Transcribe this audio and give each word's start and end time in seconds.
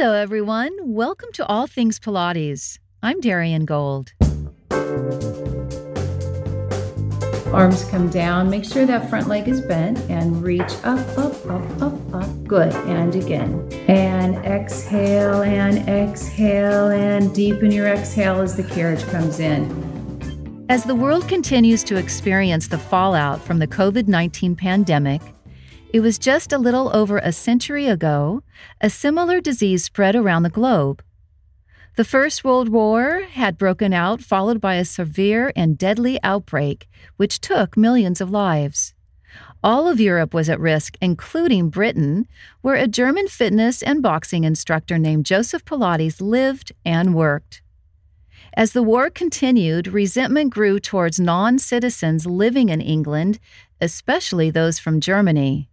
Hello, 0.00 0.12
everyone. 0.12 0.70
Welcome 0.80 1.32
to 1.32 1.44
All 1.46 1.66
Things 1.66 1.98
Pilates. 1.98 2.78
I'm 3.02 3.18
Darian 3.20 3.64
Gold. 3.64 4.12
Arms 7.52 7.82
come 7.90 8.08
down. 8.08 8.48
Make 8.48 8.64
sure 8.64 8.86
that 8.86 9.10
front 9.10 9.26
leg 9.26 9.48
is 9.48 9.60
bent 9.60 9.98
and 10.08 10.40
reach 10.40 10.72
up, 10.84 11.00
up, 11.18 11.34
up, 11.50 11.82
up, 11.82 12.14
up. 12.14 12.44
Good. 12.44 12.72
And 12.86 13.16
again. 13.16 13.68
And 13.88 14.36
exhale 14.46 15.42
and 15.42 15.78
exhale 15.88 16.90
and 16.90 17.34
deepen 17.34 17.72
your 17.72 17.88
exhale 17.88 18.40
as 18.40 18.54
the 18.54 18.62
carriage 18.62 19.02
comes 19.08 19.40
in. 19.40 19.66
As 20.68 20.84
the 20.84 20.94
world 20.94 21.26
continues 21.26 21.82
to 21.82 21.96
experience 21.96 22.68
the 22.68 22.78
fallout 22.78 23.40
from 23.40 23.58
the 23.58 23.66
COVID 23.66 24.06
19 24.06 24.54
pandemic, 24.54 25.22
it 25.90 26.00
was 26.00 26.18
just 26.18 26.52
a 26.52 26.58
little 26.58 26.94
over 26.94 27.18
a 27.18 27.32
century 27.32 27.86
ago 27.86 28.42
a 28.80 28.90
similar 28.90 29.40
disease 29.40 29.84
spread 29.84 30.14
around 30.14 30.42
the 30.42 30.50
globe. 30.50 31.02
The 31.96 32.04
First 32.04 32.44
World 32.44 32.68
War 32.68 33.22
had 33.22 33.58
broken 33.58 33.92
out, 33.92 34.20
followed 34.20 34.60
by 34.60 34.74
a 34.74 34.84
severe 34.84 35.52
and 35.56 35.78
deadly 35.78 36.20
outbreak, 36.22 36.88
which 37.16 37.40
took 37.40 37.76
millions 37.76 38.20
of 38.20 38.30
lives. 38.30 38.94
All 39.64 39.88
of 39.88 39.98
Europe 39.98 40.32
was 40.32 40.48
at 40.48 40.60
risk, 40.60 40.96
including 41.00 41.70
Britain, 41.70 42.28
where 42.60 42.76
a 42.76 42.86
German 42.86 43.26
fitness 43.26 43.82
and 43.82 44.02
boxing 44.02 44.44
instructor 44.44 44.98
named 44.98 45.26
Joseph 45.26 45.64
Pilates 45.64 46.20
lived 46.20 46.70
and 46.84 47.14
worked. 47.14 47.62
As 48.54 48.72
the 48.72 48.82
war 48.82 49.10
continued, 49.10 49.88
resentment 49.88 50.52
grew 50.52 50.78
towards 50.78 51.18
non 51.18 51.58
citizens 51.58 52.26
living 52.26 52.68
in 52.68 52.80
England, 52.80 53.40
especially 53.80 54.50
those 54.50 54.78
from 54.78 55.00
Germany. 55.00 55.68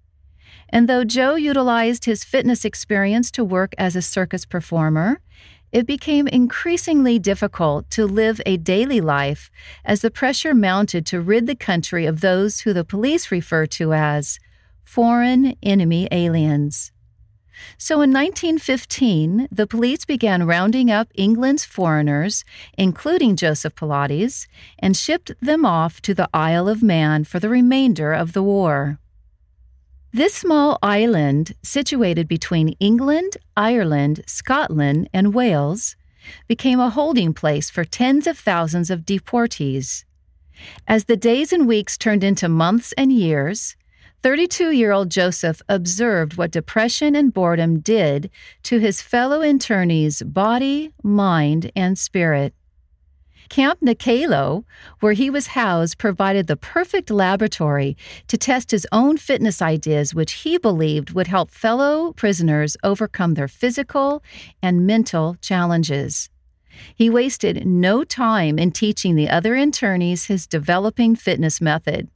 And 0.70 0.90
though 0.90 1.04
Joe 1.04 1.36
utilized 1.36 2.06
his 2.06 2.24
fitness 2.24 2.66
experience 2.66 3.32
to 3.32 3.44
work 3.44 3.74
as 3.78 3.96
a 3.96 4.02
circus 4.02 4.46
performer, 4.46 5.22
it 5.72 5.86
became 5.86 6.28
increasingly 6.28 7.20
difficult 7.20 7.90
to 7.92 8.06
live 8.06 8.40
a 8.46 8.58
daily 8.58 9.02
life 9.02 9.52
as 9.84 10.02
the 10.02 10.12
pressure 10.12 10.54
mounted 10.54 11.06
to 11.08 11.20
rid 11.20 11.48
the 11.48 11.56
country 11.56 12.06
of 12.06 12.22
those 12.22 12.62
who 12.62 12.72
the 12.72 12.86
police 12.86 13.30
refer 13.32 13.66
to 13.66 13.94
as 13.94 14.40
foreign 14.84 15.58
enemy 15.62 16.08
aliens. 16.12 16.92
So 17.78 17.96
in 17.96 18.12
1915, 18.12 19.48
the 19.52 19.68
police 19.68 20.06
began 20.06 20.48
rounding 20.48 20.92
up 20.92 21.10
England's 21.16 21.66
foreigners, 21.66 22.44
including 22.78 23.36
Joseph 23.36 23.76
Pilates, 23.76 24.48
and 24.80 24.96
shipped 24.96 25.32
them 25.42 25.66
off 25.66 26.02
to 26.02 26.14
the 26.14 26.30
Isle 26.34 26.68
of 26.68 26.84
Man 26.84 27.24
for 27.24 27.40
the 27.40 27.50
remainder 27.50 28.14
of 28.14 28.34
the 28.34 28.44
war. 28.44 29.00
This 30.16 30.34
small 30.34 30.80
island, 30.82 31.56
situated 31.62 32.30
between 32.30 32.78
England, 32.80 33.36
Ireland, 33.58 34.24
Scotland, 34.26 35.10
and 35.14 35.34
Wales, 35.34 35.98
became 36.48 36.80
a 36.80 36.90
holding 36.90 37.34
place 37.34 37.70
for 37.70 37.84
tens 37.84 38.26
of 38.26 38.40
thousands 38.40 38.90
of 38.90 39.02
deportees. 39.02 40.06
As 40.88 41.04
the 41.04 41.18
days 41.18 41.52
and 41.52 41.68
weeks 41.68 41.98
turned 41.98 42.24
into 42.24 42.48
months 42.48 42.94
and 42.98 43.12
years, 43.12 43.76
32 44.24 44.72
year 44.72 44.94
old 44.94 45.12
Joseph 45.12 45.62
observed 45.68 46.38
what 46.38 46.52
depression 46.52 47.14
and 47.14 47.34
boredom 47.34 47.82
did 47.82 48.32
to 48.64 48.80
his 48.80 49.02
fellow 49.02 49.42
internees' 49.42 50.24
body, 50.24 50.94
mind, 51.04 51.74
and 51.76 52.00
spirit. 52.00 52.54
Camp 53.50 53.80
Knockaloe, 53.82 54.64
where 55.00 55.14
he 55.14 55.30
was 55.30 55.48
housed, 55.48 55.98
provided 55.98 56.48
the 56.48 56.58
perfect 56.58 57.10
laboratory 57.10 57.96
to 58.28 58.38
test 58.38 58.72
his 58.72 58.88
own 58.92 59.18
fitness 59.18 59.62
ideas, 59.62 60.14
which 60.14 60.44
he 60.44 60.58
believed 60.58 61.12
would 61.12 61.28
help 61.28 61.52
fellow 61.52 62.14
prisoners 62.14 62.78
overcome 62.84 63.34
their 63.34 63.48
physical 63.48 64.24
and 64.62 64.86
mental 64.88 65.38
challenges. 65.42 66.30
He 66.94 67.10
wasted 67.10 67.66
no 67.66 68.04
time 68.04 68.60
in 68.60 68.72
teaching 68.72 69.16
the 69.16 69.30
other 69.30 69.56
internees 69.56 70.28
his 70.28 70.48
developing 70.48 71.16
fitness 71.16 71.62
method. 71.62 72.10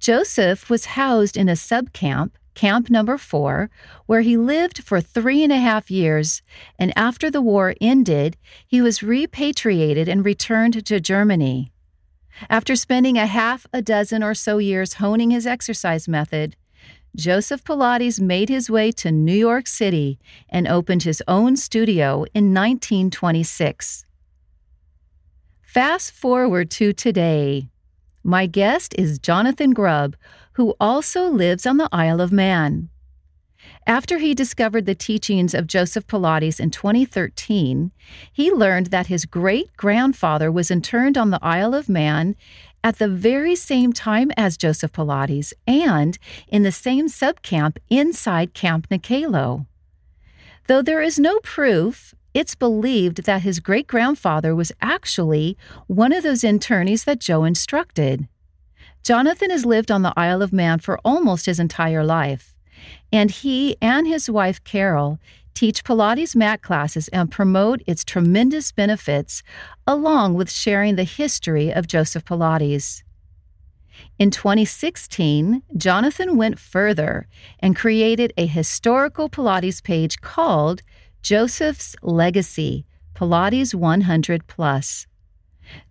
Joseph 0.00 0.68
was 0.68 0.86
housed 0.86 1.36
in 1.36 1.48
a 1.48 1.52
subcamp 1.52 2.32
Camp 2.54 2.90
Number 2.90 3.18
Four, 3.18 3.70
where 4.06 4.20
he 4.20 4.36
lived 4.36 4.82
for 4.82 5.00
three 5.00 5.42
and 5.42 5.52
a 5.52 5.58
half 5.58 5.90
years, 5.90 6.42
and 6.78 6.92
after 6.96 7.30
the 7.30 7.42
war 7.42 7.74
ended, 7.80 8.36
he 8.66 8.80
was 8.80 9.02
repatriated 9.02 10.08
and 10.08 10.24
returned 10.24 10.84
to 10.86 11.00
Germany. 11.00 11.72
After 12.48 12.76
spending 12.76 13.18
a 13.18 13.26
half 13.26 13.66
a 13.72 13.82
dozen 13.82 14.22
or 14.22 14.34
so 14.34 14.58
years 14.58 14.94
honing 14.94 15.30
his 15.30 15.46
exercise 15.46 16.08
method, 16.08 16.56
Joseph 17.14 17.62
Pilates 17.62 18.20
made 18.20 18.48
his 18.48 18.70
way 18.70 18.90
to 18.92 19.12
New 19.12 19.36
York 19.36 19.66
City 19.66 20.18
and 20.48 20.66
opened 20.66 21.02
his 21.02 21.22
own 21.28 21.56
studio 21.56 22.24
in 22.32 22.54
1926. 22.54 24.06
Fast 25.60 26.12
forward 26.12 26.70
to 26.70 26.92
today. 26.92 27.68
My 28.24 28.46
guest 28.46 28.94
is 28.96 29.18
Jonathan 29.18 29.72
Grubb, 29.72 30.16
who 30.52 30.74
also 30.78 31.28
lives 31.28 31.66
on 31.66 31.76
the 31.76 31.88
Isle 31.90 32.20
of 32.20 32.30
Man. 32.30 32.88
After 33.86 34.18
he 34.18 34.34
discovered 34.34 34.86
the 34.86 34.94
teachings 34.94 35.54
of 35.54 35.66
Joseph 35.66 36.06
Pilates 36.06 36.60
in 36.60 36.70
2013, 36.70 37.90
he 38.32 38.52
learned 38.52 38.86
that 38.86 39.08
his 39.08 39.24
great 39.24 39.76
grandfather 39.76 40.52
was 40.52 40.70
interned 40.70 41.18
on 41.18 41.30
the 41.30 41.40
Isle 41.42 41.74
of 41.74 41.88
Man 41.88 42.36
at 42.84 42.98
the 42.98 43.08
very 43.08 43.56
same 43.56 43.92
time 43.92 44.30
as 44.36 44.56
Joseph 44.56 44.92
Pilates 44.92 45.52
and 45.66 46.16
in 46.46 46.62
the 46.62 46.72
same 46.72 47.08
subcamp 47.08 47.78
inside 47.88 48.54
Camp 48.54 48.88
Knockaloe. 48.88 49.66
Though 50.68 50.82
there 50.82 51.02
is 51.02 51.18
no 51.18 51.40
proof, 51.40 52.14
it's 52.34 52.54
believed 52.54 53.24
that 53.24 53.42
his 53.42 53.60
great 53.60 53.86
grandfather 53.86 54.54
was 54.54 54.72
actually 54.80 55.56
one 55.86 56.12
of 56.12 56.22
those 56.22 56.42
internees 56.42 57.04
that 57.04 57.20
Joe 57.20 57.44
instructed. 57.44 58.28
Jonathan 59.02 59.50
has 59.50 59.66
lived 59.66 59.90
on 59.90 60.02
the 60.02 60.14
Isle 60.16 60.42
of 60.42 60.52
Man 60.52 60.78
for 60.78 60.98
almost 61.04 61.46
his 61.46 61.58
entire 61.58 62.04
life, 62.04 62.54
and 63.12 63.30
he 63.30 63.76
and 63.82 64.06
his 64.06 64.30
wife 64.30 64.62
Carol 64.64 65.18
teach 65.54 65.84
Pilates 65.84 66.34
mat 66.34 66.62
classes 66.62 67.08
and 67.08 67.30
promote 67.30 67.82
its 67.86 68.04
tremendous 68.04 68.72
benefits, 68.72 69.42
along 69.86 70.34
with 70.34 70.50
sharing 70.50 70.96
the 70.96 71.04
history 71.04 71.72
of 71.72 71.86
Joseph 71.86 72.24
Pilates. 72.24 73.02
In 74.18 74.30
2016, 74.30 75.62
Jonathan 75.76 76.36
went 76.36 76.58
further 76.58 77.26
and 77.58 77.76
created 77.76 78.32
a 78.36 78.46
historical 78.46 79.28
Pilates 79.28 79.82
page 79.82 80.20
called 80.20 80.82
Joseph's 81.22 81.94
Legacy 82.02 82.84
Pilates 83.14 83.76
100 83.76 84.48
Plus. 84.48 85.06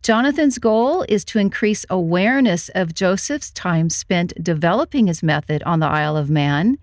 Jonathan's 0.03 0.59
goal 0.59 1.05
is 1.07 1.23
to 1.23 1.39
increase 1.39 1.85
awareness 1.89 2.67
of 2.75 2.93
Joseph's 2.93 3.49
time 3.51 3.89
spent 3.89 4.33
developing 4.43 5.07
his 5.07 5.23
method 5.23 5.63
on 5.63 5.79
the 5.79 5.87
Isle 5.87 6.17
of 6.17 6.29
Man 6.29 6.77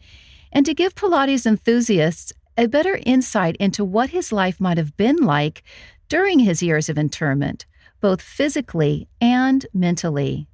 and 0.50 0.64
to 0.64 0.72
give 0.72 0.94
Pilates 0.94 1.44
enthusiasts 1.44 2.32
a 2.56 2.66
better 2.66 2.98
insight 3.04 3.54
into 3.56 3.84
what 3.84 4.10
his 4.10 4.32
life 4.32 4.58
might 4.58 4.78
have 4.78 4.96
been 4.96 5.18
like 5.18 5.62
during 6.08 6.38
his 6.38 6.62
years 6.62 6.88
of 6.88 6.96
internment, 6.96 7.66
both 8.00 8.22
physically 8.22 9.08
and 9.20 9.66
mentally. 9.74 10.48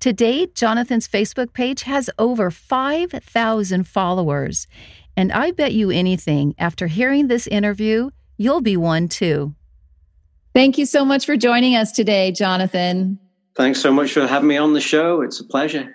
To 0.00 0.12
date, 0.12 0.54
Jonathan's 0.54 1.08
Facebook 1.08 1.52
page 1.52 1.82
has 1.82 2.10
over 2.18 2.50
5,000 2.50 3.86
followers, 3.86 4.66
and 5.18 5.32
I 5.32 5.50
bet 5.50 5.72
you 5.72 5.90
anything, 5.90 6.54
after 6.58 6.86
hearing 6.86 7.26
this 7.26 7.48
interview, 7.48 8.10
you'll 8.36 8.60
be 8.60 8.76
one 8.76 9.08
too. 9.08 9.52
Thank 10.54 10.78
you 10.78 10.86
so 10.86 11.04
much 11.04 11.26
for 11.26 11.36
joining 11.36 11.74
us 11.74 11.90
today, 11.90 12.30
Jonathan. 12.30 13.18
Thanks 13.56 13.80
so 13.80 13.90
much 13.90 14.12
for 14.12 14.28
having 14.28 14.48
me 14.48 14.56
on 14.56 14.74
the 14.74 14.80
show. 14.80 15.22
It's 15.22 15.40
a 15.40 15.44
pleasure. 15.44 15.92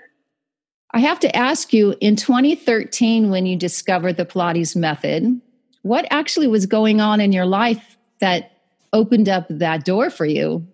I 0.91 0.99
have 0.99 1.21
to 1.21 1.33
ask 1.33 1.71
you 1.71 1.95
in 2.01 2.17
2013, 2.17 3.29
when 3.29 3.45
you 3.45 3.55
discovered 3.55 4.17
the 4.17 4.25
Pilates 4.25 4.75
method, 4.75 5.39
what 5.83 6.05
actually 6.11 6.47
was 6.47 6.65
going 6.65 6.99
on 6.99 7.21
in 7.21 7.31
your 7.31 7.45
life 7.45 7.95
that 8.19 8.51
opened 8.91 9.29
up 9.29 9.45
that 9.49 9.85
door 9.85 10.09
for 10.09 10.25
you? 10.25 10.67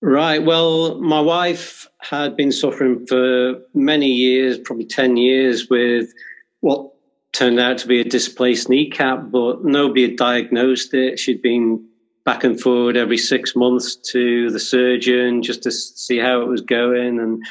Right. 0.00 0.38
Well, 0.38 1.00
my 1.00 1.20
wife 1.20 1.88
had 1.98 2.36
been 2.36 2.52
suffering 2.52 3.04
for 3.08 3.60
many 3.74 4.06
years, 4.06 4.56
probably 4.56 4.86
10 4.86 5.16
years, 5.16 5.68
with 5.68 6.12
what 6.60 6.93
turned 7.34 7.58
out 7.58 7.78
to 7.78 7.88
be 7.88 8.00
a 8.00 8.04
displaced 8.04 8.68
kneecap, 8.68 9.30
but 9.30 9.64
nobody 9.64 10.02
had 10.02 10.16
diagnosed 10.16 10.94
it. 10.94 11.18
She'd 11.18 11.42
been 11.42 11.84
back 12.24 12.44
and 12.44 12.58
forward 12.58 12.96
every 12.96 13.18
six 13.18 13.54
months 13.54 13.96
to 13.96 14.50
the 14.50 14.60
surgeon 14.60 15.42
just 15.42 15.62
to 15.64 15.70
see 15.70 16.16
how 16.16 16.40
it 16.40 16.48
was 16.48 16.62
going. 16.62 17.18
And 17.18 17.42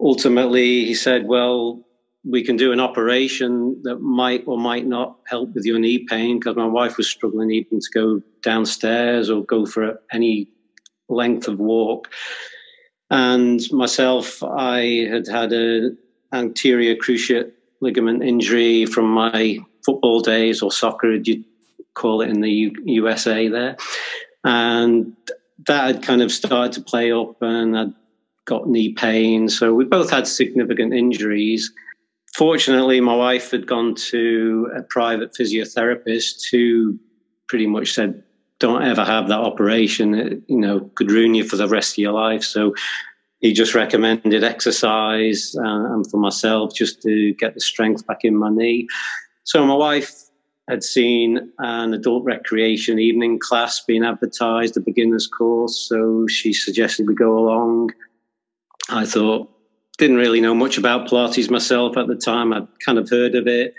ultimately, 0.00 0.86
he 0.86 0.94
said, 0.94 1.26
Well, 1.26 1.84
we 2.24 2.42
can 2.42 2.56
do 2.56 2.72
an 2.72 2.80
operation 2.80 3.80
that 3.84 4.00
might 4.00 4.44
or 4.46 4.58
might 4.58 4.86
not 4.86 5.18
help 5.26 5.54
with 5.54 5.64
your 5.64 5.78
knee 5.78 6.06
pain 6.08 6.38
because 6.38 6.56
my 6.56 6.66
wife 6.66 6.96
was 6.96 7.08
struggling 7.08 7.50
even 7.50 7.80
to 7.80 7.88
go 7.94 8.22
downstairs 8.42 9.30
or 9.30 9.44
go 9.44 9.66
for 9.66 10.00
any 10.10 10.48
length 11.08 11.48
of 11.48 11.58
walk. 11.58 12.10
And 13.10 13.60
myself, 13.72 14.42
I 14.42 15.06
had 15.10 15.28
had 15.28 15.52
an 15.52 15.96
anterior 16.32 16.96
cruciate 16.96 17.52
ligament 17.80 18.22
injury 18.22 18.86
from 18.86 19.06
my 19.10 19.58
football 19.84 20.20
days 20.20 20.62
or 20.62 20.70
soccer, 20.70 21.14
you 21.14 21.44
call 21.94 22.20
it 22.22 22.30
in 22.30 22.40
the 22.40 22.50
U- 22.50 22.82
USA 22.84 23.48
there. 23.48 23.76
And 24.44 25.16
that 25.66 25.86
had 25.86 26.02
kind 26.02 26.22
of 26.22 26.30
started 26.30 26.72
to 26.72 26.80
play 26.80 27.12
up 27.12 27.42
and 27.42 27.76
I'd 27.76 27.92
got 28.44 28.68
knee 28.68 28.92
pain. 28.92 29.48
So 29.48 29.74
we 29.74 29.84
both 29.84 30.10
had 30.10 30.26
significant 30.26 30.94
injuries. 30.94 31.72
Fortunately, 32.34 33.00
my 33.00 33.14
wife 33.14 33.50
had 33.50 33.66
gone 33.66 33.94
to 34.10 34.70
a 34.76 34.82
private 34.82 35.34
physiotherapist 35.34 36.48
who 36.50 36.98
pretty 37.48 37.66
much 37.66 37.92
said, 37.92 38.22
don't 38.58 38.82
ever 38.82 39.04
have 39.04 39.28
that 39.28 39.38
operation. 39.38 40.14
It, 40.14 40.42
you 40.46 40.58
know, 40.58 40.90
could 40.94 41.10
ruin 41.10 41.34
you 41.34 41.44
for 41.44 41.56
the 41.56 41.68
rest 41.68 41.94
of 41.94 41.98
your 41.98 42.12
life. 42.12 42.42
So 42.42 42.74
he 43.40 43.52
just 43.52 43.74
recommended 43.74 44.42
exercise 44.42 45.54
uh, 45.58 45.92
and 45.94 46.10
for 46.10 46.18
myself 46.18 46.74
just 46.74 47.00
to 47.02 47.34
get 47.34 47.54
the 47.54 47.60
strength 47.60 48.06
back 48.06 48.24
in 48.24 48.36
my 48.36 48.50
knee. 48.50 48.88
So 49.44 49.64
my 49.64 49.74
wife 49.74 50.12
had 50.68 50.82
seen 50.82 51.52
an 51.58 51.94
adult 51.94 52.24
recreation 52.24 52.98
evening 52.98 53.38
class 53.38 53.80
being 53.86 54.04
advertised, 54.04 54.76
a 54.76 54.80
beginner's 54.80 55.26
course. 55.26 55.88
So 55.88 56.26
she 56.26 56.52
suggested 56.52 57.08
we 57.08 57.14
go 57.14 57.38
along. 57.38 57.92
I 58.90 59.06
thought, 59.06 59.50
didn't 59.96 60.16
really 60.16 60.40
know 60.40 60.54
much 60.54 60.76
about 60.78 61.08
Pilates 61.08 61.50
myself 61.50 61.96
at 61.96 62.06
the 62.06 62.16
time. 62.16 62.52
I'd 62.52 62.66
kind 62.84 62.98
of 62.98 63.08
heard 63.08 63.34
of 63.34 63.46
it. 63.46 63.74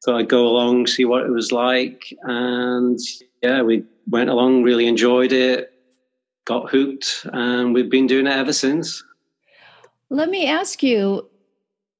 So 0.00 0.16
I'd 0.16 0.28
go 0.28 0.46
along, 0.46 0.86
see 0.86 1.04
what 1.04 1.24
it 1.24 1.30
was 1.30 1.52
like. 1.52 2.14
And 2.22 2.98
yeah, 3.42 3.62
we 3.62 3.84
went 4.08 4.28
along, 4.28 4.62
really 4.62 4.86
enjoyed 4.86 5.32
it, 5.32 5.72
got 6.44 6.70
hooked, 6.70 7.26
and 7.32 7.74
we've 7.74 7.90
been 7.90 8.06
doing 8.06 8.26
it 8.26 8.32
ever 8.32 8.52
since. 8.52 9.02
Let 10.10 10.28
me 10.28 10.46
ask 10.46 10.82
you 10.82 11.28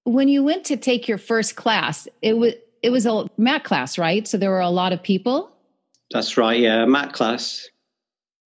when 0.05 0.29
you 0.29 0.43
went 0.45 0.65
to 0.67 0.77
take 0.77 1.09
your 1.09 1.19
first 1.19 1.57
class, 1.57 2.07
it 2.23 2.37
was 2.37 2.55
it 2.83 2.91
was 2.91 3.07
a 3.07 3.27
mat 3.39 3.65
class, 3.65 3.97
right? 3.97 4.29
So 4.29 4.37
there 4.37 4.51
were 4.51 4.61
a 4.61 4.69
lot 4.69 4.93
of 4.93 5.03
people. 5.03 5.51
That's 6.11 6.37
right, 6.37 6.61
yeah, 6.61 6.85
mat 6.85 7.15
class. 7.15 7.69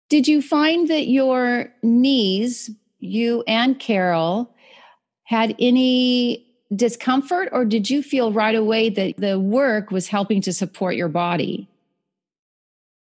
Did 0.09 0.27
you 0.27 0.41
find 0.41 0.87
that 0.89 1.07
your 1.07 1.73
knees, 1.81 2.69
you 2.99 3.43
and 3.47 3.79
Carol, 3.79 4.53
had 5.23 5.55
any 5.59 6.45
discomfort, 6.75 7.49
or 7.51 7.65
did 7.65 7.89
you 7.89 8.03
feel 8.03 8.31
right 8.31 8.55
away 8.55 8.89
that 8.89 9.17
the 9.17 9.39
work 9.39 9.91
was 9.91 10.07
helping 10.07 10.41
to 10.41 10.53
support 10.53 10.95
your 10.95 11.09
body? 11.09 11.67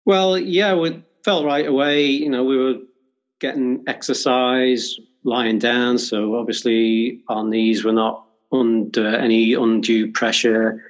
Well, 0.05 0.39
yeah, 0.39 0.75
felt 1.25 1.45
right 1.45 1.67
away. 1.67 2.07
You 2.07 2.31
know, 2.31 2.45
we 2.45 2.57
were 2.57 2.81
getting 3.41 3.85
exercise, 3.87 4.97
lying 5.25 5.59
down, 5.59 5.99
so 5.99 6.37
obviously 6.37 7.21
our 7.29 7.45
knees 7.45 7.85
were 7.85 7.93
not 7.93 8.27
under 8.53 9.09
any 9.09 9.55
undue 9.55 10.13
pressure 10.13 10.83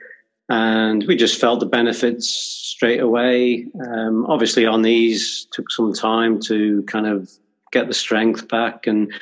and 0.48 1.04
we 1.06 1.16
just 1.16 1.40
felt 1.40 1.60
the 1.60 1.66
benefits 1.66 2.28
straight 2.28 3.00
away. 3.00 3.66
Um, 3.86 4.26
obviously, 4.26 4.66
our 4.66 4.78
knees 4.78 5.46
took 5.52 5.70
some 5.70 5.92
time 5.94 6.40
to 6.42 6.82
kind 6.82 7.06
of 7.06 7.30
get 7.72 7.88
the 7.88 7.94
strength 7.94 8.46
back 8.48 8.86
and 8.86 9.12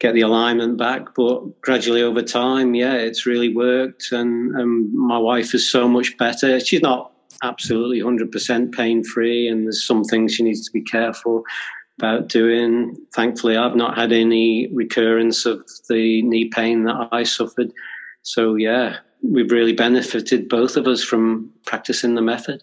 get 0.00 0.14
the 0.14 0.22
alignment 0.22 0.76
back, 0.76 1.14
but 1.14 1.60
gradually 1.62 2.02
over 2.02 2.20
time, 2.20 2.74
yeah, 2.74 2.94
it's 2.94 3.26
really 3.26 3.54
worked. 3.54 4.10
And, 4.12 4.54
and 4.56 4.92
my 4.92 5.18
wife 5.18 5.54
is 5.54 5.70
so 5.70 5.88
much 5.88 6.18
better. 6.18 6.60
She's 6.60 6.82
not 6.82 7.12
absolutely 7.42 8.00
100% 8.00 8.72
pain 8.72 9.04
free, 9.04 9.48
and 9.48 9.64
there's 9.64 9.86
some 9.86 10.04
things 10.04 10.34
she 10.34 10.42
needs 10.42 10.64
to 10.66 10.72
be 10.72 10.82
careful 10.82 11.44
about 11.98 12.28
doing. 12.28 12.96
Thankfully, 13.14 13.56
I've 13.56 13.76
not 13.76 13.96
had 13.96 14.12
any 14.12 14.68
recurrence 14.72 15.46
of 15.46 15.66
the 15.88 16.22
knee 16.22 16.48
pain 16.48 16.84
that 16.84 17.08
I 17.12 17.22
suffered. 17.22 17.72
So, 18.22 18.54
yeah, 18.54 18.96
we've 19.22 19.50
really 19.50 19.72
benefited 19.72 20.48
both 20.48 20.76
of 20.76 20.86
us 20.86 21.02
from 21.02 21.52
practicing 21.64 22.14
the 22.14 22.22
method. 22.22 22.62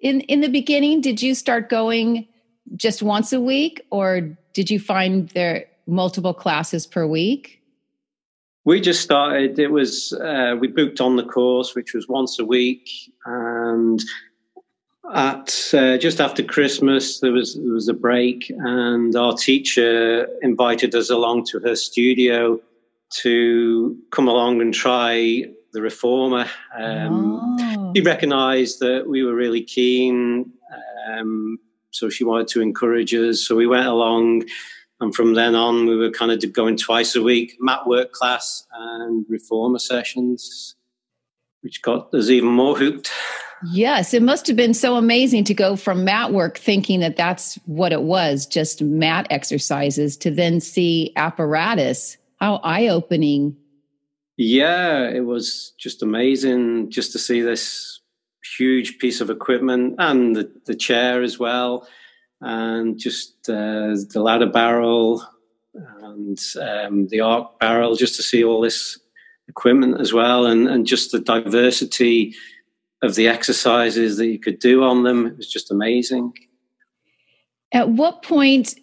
In 0.00 0.20
in 0.22 0.40
the 0.40 0.48
beginning, 0.48 1.00
did 1.00 1.22
you 1.22 1.34
start 1.34 1.68
going 1.68 2.28
just 2.76 3.02
once 3.02 3.32
a 3.32 3.40
week, 3.40 3.80
or 3.90 4.36
did 4.52 4.70
you 4.70 4.78
find 4.78 5.28
there 5.30 5.66
multiple 5.86 6.34
classes 6.34 6.86
per 6.86 7.06
week? 7.06 7.62
We 8.66 8.80
just 8.80 9.00
started. 9.00 9.60
It 9.60 9.70
was 9.70 10.12
uh, 10.12 10.56
we 10.58 10.66
booked 10.66 11.00
on 11.00 11.14
the 11.14 11.24
course, 11.24 11.76
which 11.76 11.94
was 11.94 12.08
once 12.08 12.40
a 12.40 12.44
week, 12.44 12.90
and 13.24 14.02
at 15.14 15.70
uh, 15.72 15.98
just 15.98 16.20
after 16.20 16.42
Christmas, 16.42 17.20
there 17.20 17.30
was 17.30 17.54
there 17.54 17.72
was 17.72 17.88
a 17.88 17.94
break, 17.94 18.50
and 18.50 19.14
our 19.14 19.34
teacher 19.34 20.26
invited 20.42 20.96
us 20.96 21.10
along 21.10 21.44
to 21.46 21.60
her 21.60 21.76
studio 21.76 22.60
to 23.22 23.96
come 24.10 24.26
along 24.26 24.60
and 24.60 24.74
try 24.74 25.44
the 25.72 25.80
reformer. 25.80 26.46
Um, 26.76 27.38
oh. 27.60 27.92
She 27.94 28.02
recognised 28.02 28.80
that 28.80 29.04
we 29.06 29.22
were 29.22 29.34
really 29.34 29.62
keen, 29.62 30.50
um, 31.08 31.60
so 31.92 32.10
she 32.10 32.24
wanted 32.24 32.48
to 32.48 32.62
encourage 32.62 33.14
us. 33.14 33.46
So 33.46 33.54
we 33.54 33.68
went 33.68 33.86
along, 33.86 34.46
and 35.00 35.14
from 35.14 35.34
then 35.34 35.54
on, 35.54 35.86
we 35.86 35.96
were 35.96 36.10
kind 36.10 36.32
of 36.32 36.52
going 36.52 36.76
twice 36.76 37.14
a 37.14 37.22
week, 37.22 37.56
mat 37.60 37.86
work 37.86 38.12
class 38.12 38.66
and 38.72 39.26
reformer 39.28 39.78
sessions, 39.78 40.74
which 41.60 41.82
got 41.82 42.12
us 42.14 42.28
even 42.28 42.48
more 42.48 42.76
hooked. 42.76 43.12
Yes, 43.72 44.12
it 44.12 44.22
must 44.22 44.46
have 44.46 44.56
been 44.56 44.74
so 44.74 44.96
amazing 44.96 45.44
to 45.44 45.54
go 45.54 45.76
from 45.76 46.04
mat 46.04 46.32
work 46.32 46.58
thinking 46.58 47.00
that 47.00 47.16
that's 47.16 47.56
what 47.66 47.92
it 47.92 48.02
was, 48.02 48.46
just 48.46 48.82
mat 48.82 49.26
exercises, 49.30 50.16
to 50.18 50.30
then 50.30 50.60
see 50.60 51.12
apparatus 51.16 52.16
how 52.38 52.56
eye 52.56 52.88
opening. 52.88 53.56
Yeah, 54.36 55.08
it 55.08 55.24
was 55.24 55.72
just 55.78 56.02
amazing 56.02 56.90
just 56.90 57.12
to 57.12 57.18
see 57.18 57.40
this 57.40 58.00
huge 58.58 58.98
piece 58.98 59.20
of 59.20 59.30
equipment 59.30 59.96
and 59.98 60.36
the, 60.36 60.52
the 60.66 60.74
chair 60.74 61.22
as 61.22 61.38
well, 61.38 61.88
and 62.40 62.98
just 62.98 63.48
uh, 63.48 63.96
the 64.12 64.20
ladder 64.20 64.46
barrel 64.46 65.26
and 65.74 66.38
um, 66.60 67.08
the 67.08 67.20
arc 67.20 67.58
barrel, 67.58 67.96
just 67.96 68.16
to 68.16 68.22
see 68.22 68.44
all 68.44 68.60
this 68.60 68.98
equipment 69.48 70.00
as 70.00 70.12
well, 70.12 70.46
and, 70.46 70.68
and 70.68 70.86
just 70.86 71.12
the 71.12 71.20
diversity 71.20 72.34
of 73.02 73.14
the 73.14 73.28
exercises 73.28 74.16
that 74.16 74.26
you 74.26 74.38
could 74.38 74.58
do 74.58 74.82
on 74.82 75.04
them. 75.04 75.26
It 75.26 75.36
was 75.36 75.50
just 75.50 75.70
amazing. 75.70 76.32
At 77.72 77.90
what 77.90 78.22
point 78.22 78.74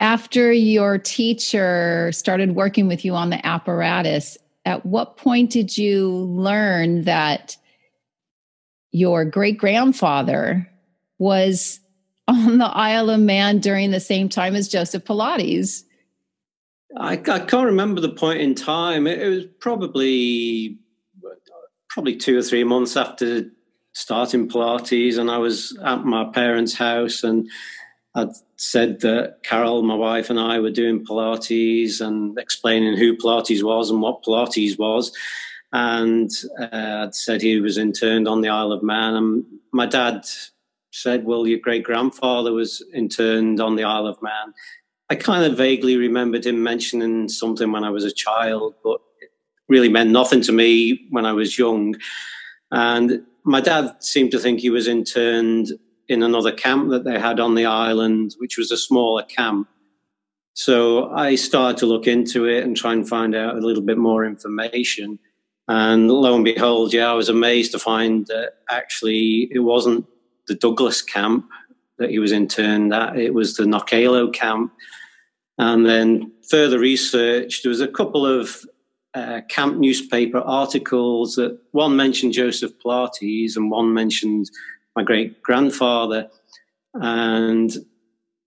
after 0.00 0.52
your 0.52 0.98
teacher 0.98 2.10
started 2.12 2.54
working 2.54 2.88
with 2.88 3.04
you 3.04 3.14
on 3.14 3.30
the 3.30 3.44
apparatus, 3.46 4.36
at 4.64 4.84
what 4.84 5.16
point 5.16 5.50
did 5.50 5.76
you 5.78 6.08
learn 6.08 7.04
that 7.04 7.56
your 8.90 9.24
great 9.24 9.58
grandfather 9.58 10.68
was 11.18 11.80
on 12.28 12.58
the 12.58 12.66
Isle 12.66 13.10
of 13.10 13.20
Man 13.20 13.58
during 13.58 13.90
the 13.90 14.00
same 14.00 14.28
time 14.28 14.54
as 14.54 14.68
Joseph 14.68 15.04
Pilates? 15.04 15.84
I, 16.96 17.12
I 17.12 17.16
can't 17.16 17.66
remember 17.66 18.00
the 18.00 18.10
point 18.10 18.40
in 18.40 18.54
time. 18.54 19.06
It, 19.06 19.20
it 19.20 19.28
was 19.28 19.44
probably 19.60 20.78
probably 21.88 22.16
two 22.16 22.36
or 22.36 22.42
three 22.42 22.64
months 22.64 22.96
after 22.96 23.44
starting 23.92 24.48
Pilates, 24.48 25.16
and 25.16 25.30
I 25.30 25.38
was 25.38 25.78
at 25.84 26.04
my 26.04 26.24
parents' 26.24 26.74
house, 26.74 27.22
and 27.22 27.48
I'd 28.16 28.30
said 28.56 29.00
that 29.00 29.42
Carol, 29.42 29.82
my 29.82 29.94
wife, 29.94 30.30
and 30.30 30.38
I 30.38 30.58
were 30.58 30.70
doing 30.70 31.04
Pilates 31.04 32.00
and 32.00 32.38
explaining 32.38 32.96
who 32.96 33.16
Pilates 33.16 33.62
was 33.62 33.90
and 33.90 34.00
what 34.00 34.22
Pilates 34.22 34.78
was. 34.78 35.12
And 35.72 36.30
uh, 36.60 37.06
I'd 37.06 37.14
said 37.14 37.42
he 37.42 37.60
was 37.60 37.78
interned 37.78 38.28
on 38.28 38.40
the 38.40 38.48
Isle 38.48 38.72
of 38.72 38.82
Man. 38.82 39.14
And 39.14 39.44
my 39.72 39.86
dad 39.86 40.24
said, 40.94 41.24
Well, 41.24 41.46
your 41.46 41.58
great 41.58 41.82
grandfather 41.82 42.52
was 42.52 42.82
interned 42.94 43.60
on 43.60 43.76
the 43.76 43.84
Isle 43.84 44.06
of 44.06 44.22
Man. 44.22 44.54
I 45.10 45.16
kind 45.16 45.44
of 45.44 45.58
vaguely 45.58 45.96
remembered 45.96 46.46
him 46.46 46.62
mentioning 46.62 47.28
something 47.28 47.72
when 47.72 47.84
I 47.84 47.90
was 47.90 48.04
a 48.04 48.12
child, 48.12 48.74
but 48.82 49.00
it 49.20 49.30
really 49.68 49.88
meant 49.88 50.10
nothing 50.10 50.40
to 50.42 50.52
me 50.52 51.06
when 51.10 51.26
I 51.26 51.32
was 51.32 51.58
young. 51.58 51.96
And 52.70 53.24
my 53.44 53.60
dad 53.60 54.02
seemed 54.02 54.30
to 54.30 54.38
think 54.38 54.60
he 54.60 54.70
was 54.70 54.88
interned 54.88 55.72
in 56.08 56.22
another 56.22 56.52
camp 56.52 56.90
that 56.90 57.04
they 57.04 57.18
had 57.18 57.40
on 57.40 57.54
the 57.54 57.66
island, 57.66 58.34
which 58.38 58.56
was 58.56 58.70
a 58.70 58.76
smaller 58.76 59.22
camp. 59.24 59.68
So 60.54 61.10
I 61.10 61.34
started 61.34 61.78
to 61.78 61.86
look 61.86 62.06
into 62.06 62.46
it 62.46 62.62
and 62.62 62.76
try 62.76 62.92
and 62.92 63.08
find 63.08 63.34
out 63.34 63.56
a 63.56 63.66
little 63.66 63.82
bit 63.82 63.98
more 63.98 64.24
information. 64.24 65.18
And 65.66 66.10
lo 66.10 66.34
and 66.34 66.44
behold, 66.44 66.92
yeah, 66.92 67.10
I 67.10 67.14
was 67.14 67.28
amazed 67.28 67.72
to 67.72 67.78
find 67.78 68.26
that 68.28 68.52
actually 68.70 69.48
it 69.50 69.60
wasn't 69.60 70.06
the 70.48 70.54
Douglas 70.54 71.02
camp 71.02 71.48
that 71.98 72.10
he 72.10 72.18
was 72.18 72.32
interned 72.32 72.92
at, 72.92 73.16
it 73.16 73.34
was 73.34 73.56
the 73.56 73.64
Knockaloe 73.64 74.32
camp. 74.32 74.72
And 75.58 75.86
then 75.86 76.32
further 76.50 76.78
research, 76.78 77.62
there 77.62 77.70
was 77.70 77.80
a 77.80 77.88
couple 77.88 78.26
of 78.26 78.64
uh, 79.14 79.42
camp 79.48 79.78
newspaper 79.78 80.38
articles 80.38 81.36
that 81.36 81.56
one 81.70 81.94
mentioned 81.94 82.32
Joseph 82.32 82.72
Pilates 82.84 83.56
and 83.56 83.70
one 83.70 83.94
mentioned 83.94 84.50
my 84.96 85.04
great 85.04 85.40
grandfather. 85.42 86.28
And 86.94 87.72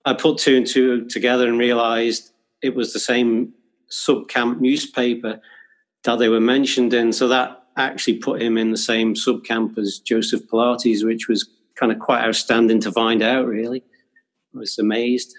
I 0.05 0.13
put 0.13 0.37
two 0.37 0.57
and 0.57 0.67
two 0.67 1.05
together 1.05 1.47
and 1.47 1.57
realized 1.57 2.31
it 2.61 2.75
was 2.75 2.91
the 2.91 2.99
same 2.99 3.53
sub 3.89 4.27
camp 4.27 4.59
newspaper 4.59 5.39
that 6.03 6.19
they 6.19 6.29
were 6.29 6.41
mentioned 6.41 6.93
in. 6.93 7.13
So 7.13 7.27
that 7.29 7.63
actually 7.77 8.17
put 8.17 8.41
him 8.41 8.57
in 8.57 8.71
the 8.71 8.77
same 8.77 9.15
sub 9.15 9.43
camp 9.45 9.77
as 9.77 9.99
Joseph 9.99 10.47
Pilates, 10.47 11.05
which 11.05 11.27
was 11.27 11.47
kind 11.77 11.91
of 11.91 11.99
quite 11.99 12.23
outstanding 12.23 12.79
to 12.81 12.91
find 12.91 13.21
out, 13.21 13.45
really. 13.45 13.83
I 14.55 14.59
was 14.59 14.77
amazed. 14.79 15.35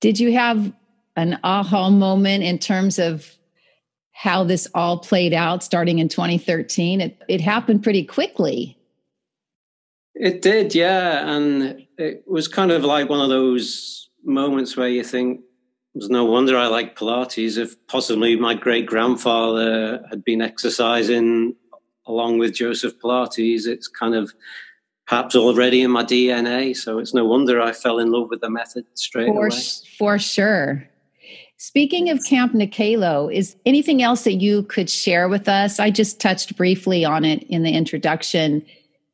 Did 0.00 0.18
you 0.18 0.32
have 0.32 0.72
an 1.16 1.38
aha 1.44 1.90
moment 1.90 2.44
in 2.44 2.58
terms 2.58 2.98
of 2.98 3.26
how 4.12 4.44
this 4.44 4.68
all 4.74 4.98
played 4.98 5.34
out 5.34 5.62
starting 5.62 5.98
in 5.98 6.08
2013? 6.08 7.00
It, 7.00 7.22
it 7.28 7.40
happened 7.40 7.82
pretty 7.82 8.04
quickly. 8.04 8.78
It 10.14 10.42
did, 10.42 10.74
yeah. 10.74 11.28
And 11.28 11.86
it 11.98 12.24
was 12.26 12.46
kind 12.46 12.70
of 12.70 12.84
like 12.84 13.08
one 13.08 13.20
of 13.20 13.28
those 13.28 14.10
moments 14.24 14.76
where 14.76 14.88
you 14.88 15.02
think, 15.02 15.40
there's 15.94 16.10
no 16.10 16.24
wonder 16.24 16.56
I 16.56 16.66
like 16.66 16.98
Pilates. 16.98 17.56
If 17.56 17.74
possibly 17.86 18.34
my 18.36 18.54
great 18.54 18.86
grandfather 18.86 20.04
had 20.10 20.24
been 20.24 20.42
exercising 20.42 21.54
along 22.06 22.38
with 22.38 22.52
Joseph 22.52 22.98
Pilates, 22.98 23.66
it's 23.66 23.86
kind 23.86 24.14
of 24.14 24.32
perhaps 25.06 25.36
already 25.36 25.82
in 25.82 25.90
my 25.90 26.04
DNA. 26.04 26.76
So 26.76 26.98
it's 26.98 27.14
no 27.14 27.24
wonder 27.24 27.60
I 27.60 27.72
fell 27.72 27.98
in 27.98 28.10
love 28.10 28.30
with 28.30 28.40
the 28.40 28.50
method 28.50 28.86
straight 28.94 29.28
for, 29.28 29.46
away. 29.46 29.60
For 29.98 30.18
sure. 30.18 30.88
Speaking 31.56 32.10
of 32.10 32.22
Camp 32.24 32.52
Knockaloe, 32.52 33.32
is 33.32 33.56
anything 33.64 34.02
else 34.02 34.24
that 34.24 34.34
you 34.34 34.64
could 34.64 34.90
share 34.90 35.28
with 35.28 35.48
us? 35.48 35.78
I 35.78 35.90
just 35.90 36.20
touched 36.20 36.56
briefly 36.56 37.04
on 37.04 37.24
it 37.24 37.42
in 37.44 37.62
the 37.62 37.70
introduction. 37.70 38.64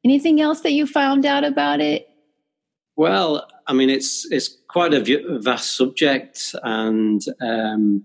Anything 0.05 0.41
else 0.41 0.63
that 0.63 0.73
you 0.73 0.87
found 0.87 1.27
out 1.27 1.45
about 1.45 1.81
it? 1.81 2.09
Well, 2.97 3.47
I 3.67 3.73
mean, 3.73 3.89
it's 3.89 4.27
it's 4.31 4.57
quite 4.69 4.95
a 4.95 5.39
vast 5.39 5.77
subject, 5.77 6.55
and 6.63 7.23
um, 7.41 8.05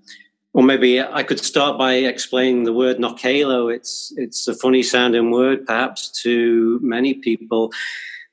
or 0.55 0.63
maybe 0.63 1.01
I 1.01 1.21
could 1.21 1.43
start 1.43 1.77
by 1.77 1.95
explaining 1.95 2.63
the 2.63 2.71
word 2.71 2.97
Knockaloe. 2.97 3.75
It's 3.75 4.13
it's 4.15 4.47
a 4.47 4.55
funny 4.55 4.83
sounding 4.83 5.29
word, 5.29 5.65
perhaps 5.65 6.09
to 6.23 6.79
many 6.81 7.15
people. 7.15 7.73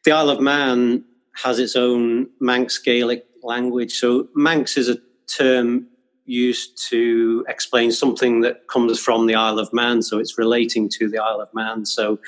The 0.04 0.12
Isle 0.12 0.30
of 0.30 0.40
Man 0.40 1.04
has 1.42 1.58
its 1.58 1.74
own 1.74 2.28
Manx 2.38 2.78
Gaelic 2.78 3.26
language. 3.42 3.94
So 3.94 4.28
Manx 4.36 4.76
is 4.76 4.88
a 4.88 4.98
term 5.26 5.88
used 6.24 6.88
to 6.90 7.44
explain 7.48 7.90
something 7.90 8.42
that 8.42 8.68
comes 8.68 9.00
from 9.00 9.26
the 9.26 9.34
Isle 9.34 9.58
of 9.58 9.72
Man. 9.72 10.00
So 10.00 10.20
it's 10.20 10.38
relating 10.38 10.88
to 10.90 11.08
the 11.08 11.18
Isle 11.18 11.40
of 11.40 11.52
Man. 11.52 11.84
So 11.84 12.20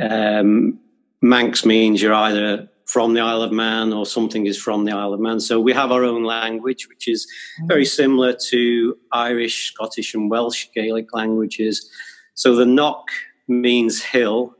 um, 0.00 0.80
Manx 1.22 1.64
means 1.64 2.02
you're 2.02 2.14
either 2.14 2.68
from 2.86 3.14
the 3.14 3.20
Isle 3.20 3.42
of 3.42 3.52
Man 3.52 3.92
or 3.92 4.06
something 4.06 4.46
is 4.46 4.58
from 4.58 4.84
the 4.84 4.92
Isle 4.92 5.14
of 5.14 5.20
Man. 5.20 5.40
So 5.40 5.58
we 5.60 5.72
have 5.72 5.90
our 5.90 6.04
own 6.04 6.24
language, 6.24 6.88
which 6.88 7.08
is 7.08 7.26
very 7.64 7.84
mm-hmm. 7.84 7.88
similar 7.88 8.36
to 8.50 8.96
Irish, 9.12 9.72
Scottish, 9.72 10.14
and 10.14 10.30
Welsh 10.30 10.66
Gaelic 10.74 11.14
languages. 11.14 11.90
So 12.34 12.54
the 12.54 12.66
knock 12.66 13.08
means 13.48 14.02
hill, 14.02 14.56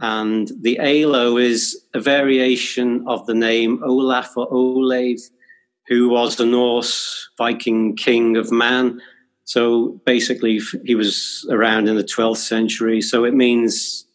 and 0.00 0.50
the 0.60 0.78
Alo 0.80 1.36
is 1.38 1.80
a 1.94 2.00
variation 2.00 3.04
of 3.06 3.26
the 3.26 3.34
name 3.34 3.82
Olaf 3.84 4.36
or 4.36 4.52
Olav, 4.52 5.18
who 5.86 6.08
was 6.08 6.36
the 6.36 6.46
Norse 6.46 7.30
Viking 7.38 7.96
king 7.96 8.36
of 8.36 8.50
Man. 8.50 9.00
So 9.44 10.00
basically, 10.04 10.60
he 10.84 10.94
was 10.94 11.46
around 11.50 11.88
in 11.88 11.96
the 11.96 12.04
12th 12.04 12.38
century. 12.38 13.00
So 13.02 13.24
it 13.24 13.34
means 13.34 14.06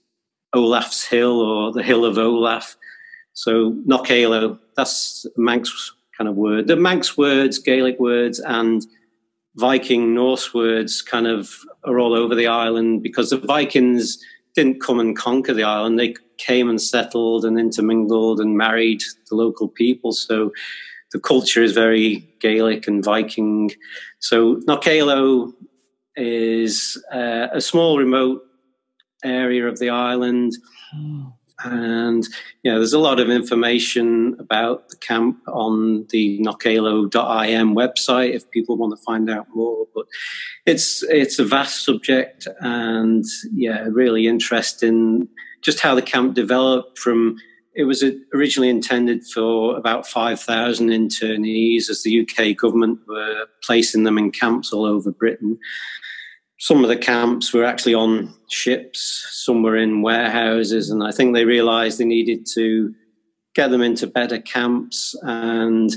Olaf's 0.54 1.06
Hill 1.06 1.40
or 1.40 1.72
the 1.72 1.84
Hill 1.84 2.04
of 2.06 2.18
Olaf. 2.18 2.76
So 3.40 3.72
Knockaloe, 3.88 4.60
that's 4.76 5.26
Manx 5.38 5.94
kind 6.18 6.28
of 6.28 6.36
word. 6.36 6.68
The 6.68 6.76
Manx 6.76 7.18
words, 7.18 7.58
Gaelic 7.58 7.98
words, 7.98 8.42
and 8.42 8.86
Viking 9.56 10.14
Norse 10.14 10.54
words 10.54 11.02
kind 11.02 11.26
of 11.26 11.50
are 11.86 12.00
all 12.00 12.14
over 12.14 12.36
the 12.36 12.48
island 12.48 13.02
because 13.02 13.30
the 13.30 13.38
Vikings 13.38 14.22
didn't 14.56 14.82
come 14.82 15.00
and 15.00 15.16
conquer 15.16 15.54
the 15.54 15.64
island. 15.64 15.98
They 15.98 16.16
came 16.38 16.70
and 16.70 16.82
settled 16.82 17.46
and 17.46 17.58
intermingled 17.58 18.42
and 18.42 18.58
married 18.58 19.04
the 19.30 19.38
local 19.38 19.70
people. 19.70 20.12
So 20.12 20.52
the 21.14 21.20
culture 21.22 21.64
is 21.64 21.72
very 21.72 22.28
Gaelic 22.42 22.90
and 22.90 23.02
Viking. 23.02 23.72
So 24.20 24.58
Knockaloe 24.68 25.54
is 26.18 27.02
uh, 27.14 27.48
a 27.54 27.62
small 27.62 28.00
remote 28.00 28.42
area 29.24 29.66
of 29.66 29.80
the 29.80 29.92
island. 29.92 30.58
Oh. 30.94 31.36
And 31.64 32.26
you 32.64 32.72
know, 32.72 32.78
there's 32.78 32.94
a 32.94 33.00
lot 33.00 33.20
of 33.20 33.30
information 33.30 34.36
about 34.40 34.90
the 34.90 34.96
camp 34.98 35.40
on 35.48 36.06
the 36.10 36.40
knockaloe.im 36.40 37.76
website 37.76 38.34
if 38.34 38.50
people 38.50 38.78
want 38.78 38.98
to 38.98 39.04
find 39.04 39.30
out 39.30 39.48
more. 39.54 39.86
But 39.94 40.06
it's 40.66 41.04
it's 41.04 41.40
a 41.40 41.46
vast 41.46 41.84
subject, 41.84 42.48
and 42.60 43.26
yeah, 43.54 43.88
really 43.92 44.28
interesting. 44.28 45.28
Just 45.62 45.82
how 45.82 45.96
the 45.96 46.02
camp 46.02 46.36
developed 46.36 46.98
from 46.98 47.38
it 47.76 47.84
was 47.84 48.04
originally 48.34 48.70
intended 48.70 49.24
for 49.26 49.78
about 49.78 50.06
5,000 50.06 50.90
internees 50.90 51.90
as 51.90 52.04
the 52.04 52.22
UK 52.22 52.58
government 52.58 53.00
were 53.08 53.46
placing 53.64 54.04
them 54.04 54.18
in 54.18 54.32
camps 54.32 54.74
all 54.74 54.86
over 54.86 55.12
Britain. 55.12 55.58
Some 56.60 56.84
of 56.84 56.90
the 56.90 56.98
camps 56.98 57.54
were 57.54 57.64
actually 57.64 57.94
on 57.94 58.34
ships, 58.50 59.26
some 59.32 59.64
were 59.64 59.78
in 59.78 60.02
warehouses, 60.02 60.90
and 60.90 61.04
I 61.04 61.12
think 61.12 61.34
they 61.34 61.46
realized 61.46 61.98
they 61.98 62.06
needed 62.06 62.46
to 62.56 62.94
get 63.56 63.72
them 63.72 63.82
into 63.82 64.08
better 64.08 64.40
camps. 64.40 65.16
And 65.22 65.90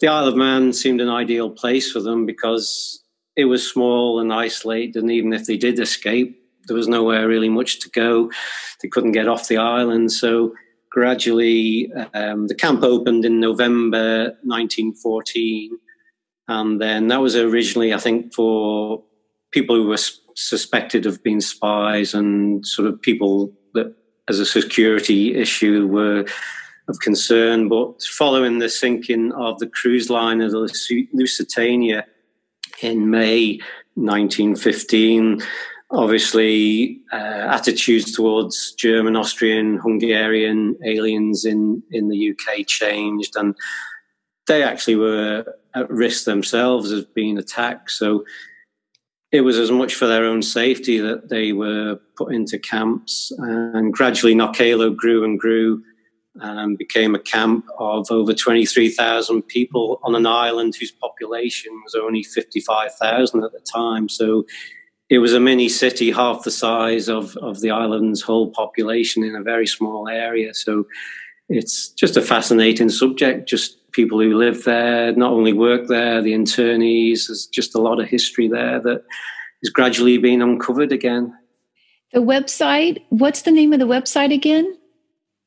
the 0.00 0.08
Isle 0.08 0.28
of 0.28 0.36
Man 0.36 0.72
seemed 0.72 1.00
an 1.00 1.08
ideal 1.08 1.50
place 1.50 1.90
for 1.90 2.00
them 2.00 2.26
because 2.26 3.02
it 3.36 3.44
was 3.44 3.68
small 3.70 4.18
and 4.18 4.32
isolated, 4.32 4.96
and 4.96 5.10
even 5.10 5.32
if 5.32 5.46
they 5.46 5.56
did 5.56 5.78
escape, 5.78 6.36
there 6.66 6.76
was 6.76 6.88
nowhere 6.88 7.28
really 7.28 7.48
much 7.48 7.80
to 7.80 7.90
go. 7.90 8.30
They 8.82 8.88
couldn't 8.88 9.12
get 9.12 9.28
off 9.28 9.48
the 9.48 9.58
island. 9.58 10.12
So 10.12 10.54
gradually, 10.90 11.92
um, 12.14 12.48
the 12.48 12.54
camp 12.54 12.82
opened 12.82 13.24
in 13.24 13.40
November 13.40 14.36
1914. 14.42 15.78
And 16.48 16.80
then 16.80 17.08
that 17.08 17.20
was 17.20 17.36
originally, 17.36 17.92
I 17.92 17.98
think, 17.98 18.34
for 18.34 19.04
people 19.50 19.76
who 19.76 19.88
were 19.88 19.98
suspected 20.34 21.06
of 21.06 21.22
being 21.22 21.40
spies 21.40 22.14
and 22.14 22.66
sort 22.66 22.88
of 22.88 23.00
people 23.00 23.52
that, 23.74 23.94
as 24.28 24.38
a 24.38 24.46
security 24.46 25.34
issue, 25.34 25.86
were 25.86 26.24
of 26.88 26.98
concern. 27.00 27.68
But 27.68 28.02
following 28.02 28.58
the 28.58 28.68
sinking 28.68 29.32
of 29.32 29.58
the 29.58 29.66
cruise 29.66 30.10
liner, 30.10 30.48
the 30.48 31.06
Lusitania, 31.12 32.06
in 32.80 33.10
May 33.10 33.60
1915, 33.94 35.42
obviously 35.90 37.00
uh, 37.12 37.16
attitudes 37.50 38.12
towards 38.12 38.72
German, 38.72 39.16
Austrian, 39.16 39.78
Hungarian 39.78 40.76
aliens 40.84 41.44
in, 41.44 41.82
in 41.90 42.08
the 42.08 42.30
UK 42.30 42.66
changed, 42.66 43.36
and 43.36 43.54
they 44.46 44.62
actually 44.62 44.96
were 44.96 45.44
at 45.74 45.90
risk 45.90 46.24
themselves 46.24 46.92
of 46.92 47.12
being 47.14 47.38
attacked. 47.38 47.90
So 47.90 48.24
it 49.30 49.42
was 49.42 49.58
as 49.58 49.70
much 49.70 49.94
for 49.94 50.06
their 50.06 50.24
own 50.24 50.42
safety 50.42 50.98
that 50.98 51.28
they 51.28 51.52
were 51.52 51.98
put 52.16 52.34
into 52.34 52.58
camps, 52.58 53.32
and 53.38 53.92
gradually 53.92 54.34
Knockaloe 54.34 54.96
grew 54.96 55.24
and 55.24 55.38
grew. 55.38 55.82
And 56.40 56.78
became 56.78 57.16
a 57.16 57.18
camp 57.18 57.64
of 57.80 58.12
over 58.12 58.32
23,000 58.32 59.42
people 59.42 59.98
on 60.04 60.14
an 60.14 60.24
island 60.24 60.74
whose 60.78 60.92
population 60.92 61.72
was 61.82 61.96
only 61.96 62.22
55,000 62.22 63.42
at 63.42 63.50
the 63.50 63.58
time. 63.58 64.08
So 64.08 64.46
it 65.10 65.18
was 65.18 65.32
a 65.32 65.40
mini 65.40 65.68
city, 65.68 66.12
half 66.12 66.44
the 66.44 66.50
size 66.50 67.08
of, 67.08 67.36
of 67.38 67.60
the 67.60 67.70
island's 67.70 68.22
whole 68.22 68.50
population 68.50 69.24
in 69.24 69.34
a 69.34 69.42
very 69.42 69.66
small 69.66 70.08
area. 70.08 70.54
So 70.54 70.86
it's 71.48 71.88
just 71.88 72.16
a 72.16 72.22
fascinating 72.22 72.90
subject. 72.90 73.48
Just 73.48 73.77
people 73.98 74.20
who 74.20 74.36
live 74.36 74.62
there, 74.62 75.12
not 75.16 75.32
only 75.32 75.52
work 75.52 75.88
there, 75.88 76.22
the 76.22 76.32
internees. 76.32 77.26
There's 77.26 77.46
just 77.46 77.74
a 77.74 77.80
lot 77.80 77.98
of 77.98 78.06
history 78.06 78.46
there 78.46 78.80
that 78.80 79.02
is 79.60 79.70
gradually 79.70 80.18
being 80.18 80.40
uncovered 80.40 80.92
again. 80.92 81.36
The 82.12 82.20
website, 82.20 83.02
what's 83.08 83.42
the 83.42 83.50
name 83.50 83.72
of 83.72 83.80
the 83.80 83.88
website 83.88 84.32
again? 84.32 84.78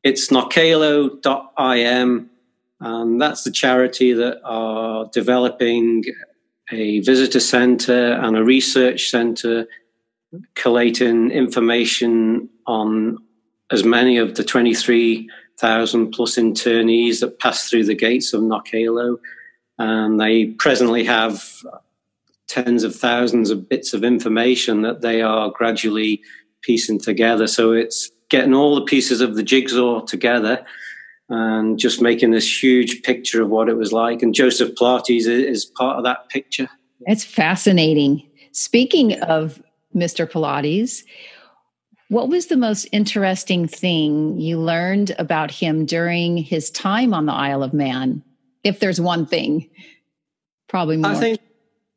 It's 0.03 0.27
knockaloe.im. 0.27 2.29
And 2.81 3.21
that's 3.21 3.43
the 3.45 3.51
charity 3.51 4.11
that 4.11 4.41
are 4.43 5.09
developing 5.13 6.03
a 6.73 6.99
visitor 6.99 7.39
center 7.39 8.13
and 8.13 8.35
a 8.35 8.43
research 8.43 9.09
center 9.09 9.65
collating 10.55 11.31
information 11.31 12.49
on 12.67 13.17
as 13.71 13.85
many 13.85 14.17
of 14.17 14.35
the 14.35 14.43
23,000 15.61 16.11
plus 16.11 16.37
internees 16.37 17.19
that 17.19 17.39
pass 17.39 17.69
through 17.69 17.85
the 17.85 17.95
gates 17.95 18.33
of 18.33 18.41
Knockaloe. 18.41 19.19
And 19.77 20.19
they 20.19 20.47
presently 20.47 21.03
have 21.03 21.43
tens 22.47 22.83
of 22.83 22.95
thousands 22.95 23.51
of 23.51 23.69
bits 23.69 23.93
of 23.93 24.03
information 24.03 24.81
that 24.81 25.01
they 25.01 25.21
are 25.21 25.51
gradually 25.51 26.21
piecing 26.61 26.99
together. 26.99 27.47
So 27.47 27.73
it's 27.73 28.11
getting 28.29 28.53
all 28.53 28.75
the 28.75 28.85
pieces 28.85 29.21
of 29.21 29.35
the 29.35 29.43
jigsaw 29.43 30.01
together 30.01 30.65
and 31.29 31.77
just 31.79 32.01
making 32.01 32.31
this 32.31 32.63
huge 32.63 33.03
picture 33.03 33.41
of 33.41 33.49
what 33.49 33.69
it 33.69 33.77
was 33.77 33.93
like. 33.93 34.21
And 34.21 34.33
Joseph 34.33 34.75
Pilates 34.75 35.27
is 35.27 35.63
part 35.63 35.97
of 35.97 36.03
that 36.03 36.27
picture. 36.29 36.69
It's 37.01 37.23
fascinating. 37.23 38.27
Speaking 38.51 39.13
of 39.21 39.61
Mr. 39.95 40.29
Pilates. 40.29 41.03
What 42.11 42.27
was 42.27 42.47
the 42.47 42.57
most 42.57 42.89
interesting 42.91 43.69
thing 43.69 44.37
you 44.37 44.59
learned 44.59 45.15
about 45.17 45.49
him 45.49 45.85
during 45.85 46.35
his 46.35 46.69
time 46.69 47.13
on 47.13 47.25
the 47.25 47.31
Isle 47.31 47.63
of 47.63 47.73
Man? 47.73 48.21
If 48.65 48.81
there's 48.81 48.99
one 48.99 49.25
thing, 49.25 49.69
probably 50.67 50.97
more. 50.97 51.11
I 51.11 51.15
think, 51.15 51.39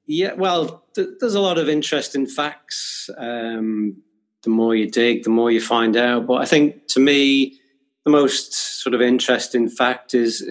yeah, 0.06 0.34
well, 0.34 0.84
th- 0.94 1.08
there's 1.18 1.34
a 1.34 1.40
lot 1.40 1.58
of 1.58 1.68
interesting 1.68 2.28
facts. 2.28 3.10
Um, 3.18 4.04
the 4.44 4.50
more 4.50 4.76
you 4.76 4.88
dig, 4.88 5.24
the 5.24 5.30
more 5.30 5.50
you 5.50 5.60
find 5.60 5.96
out. 5.96 6.28
But 6.28 6.34
I 6.34 6.44
think 6.44 6.86
to 6.90 7.00
me, 7.00 7.58
the 8.04 8.12
most 8.12 8.54
sort 8.54 8.94
of 8.94 9.02
interesting 9.02 9.68
fact 9.68 10.14
is 10.14 10.48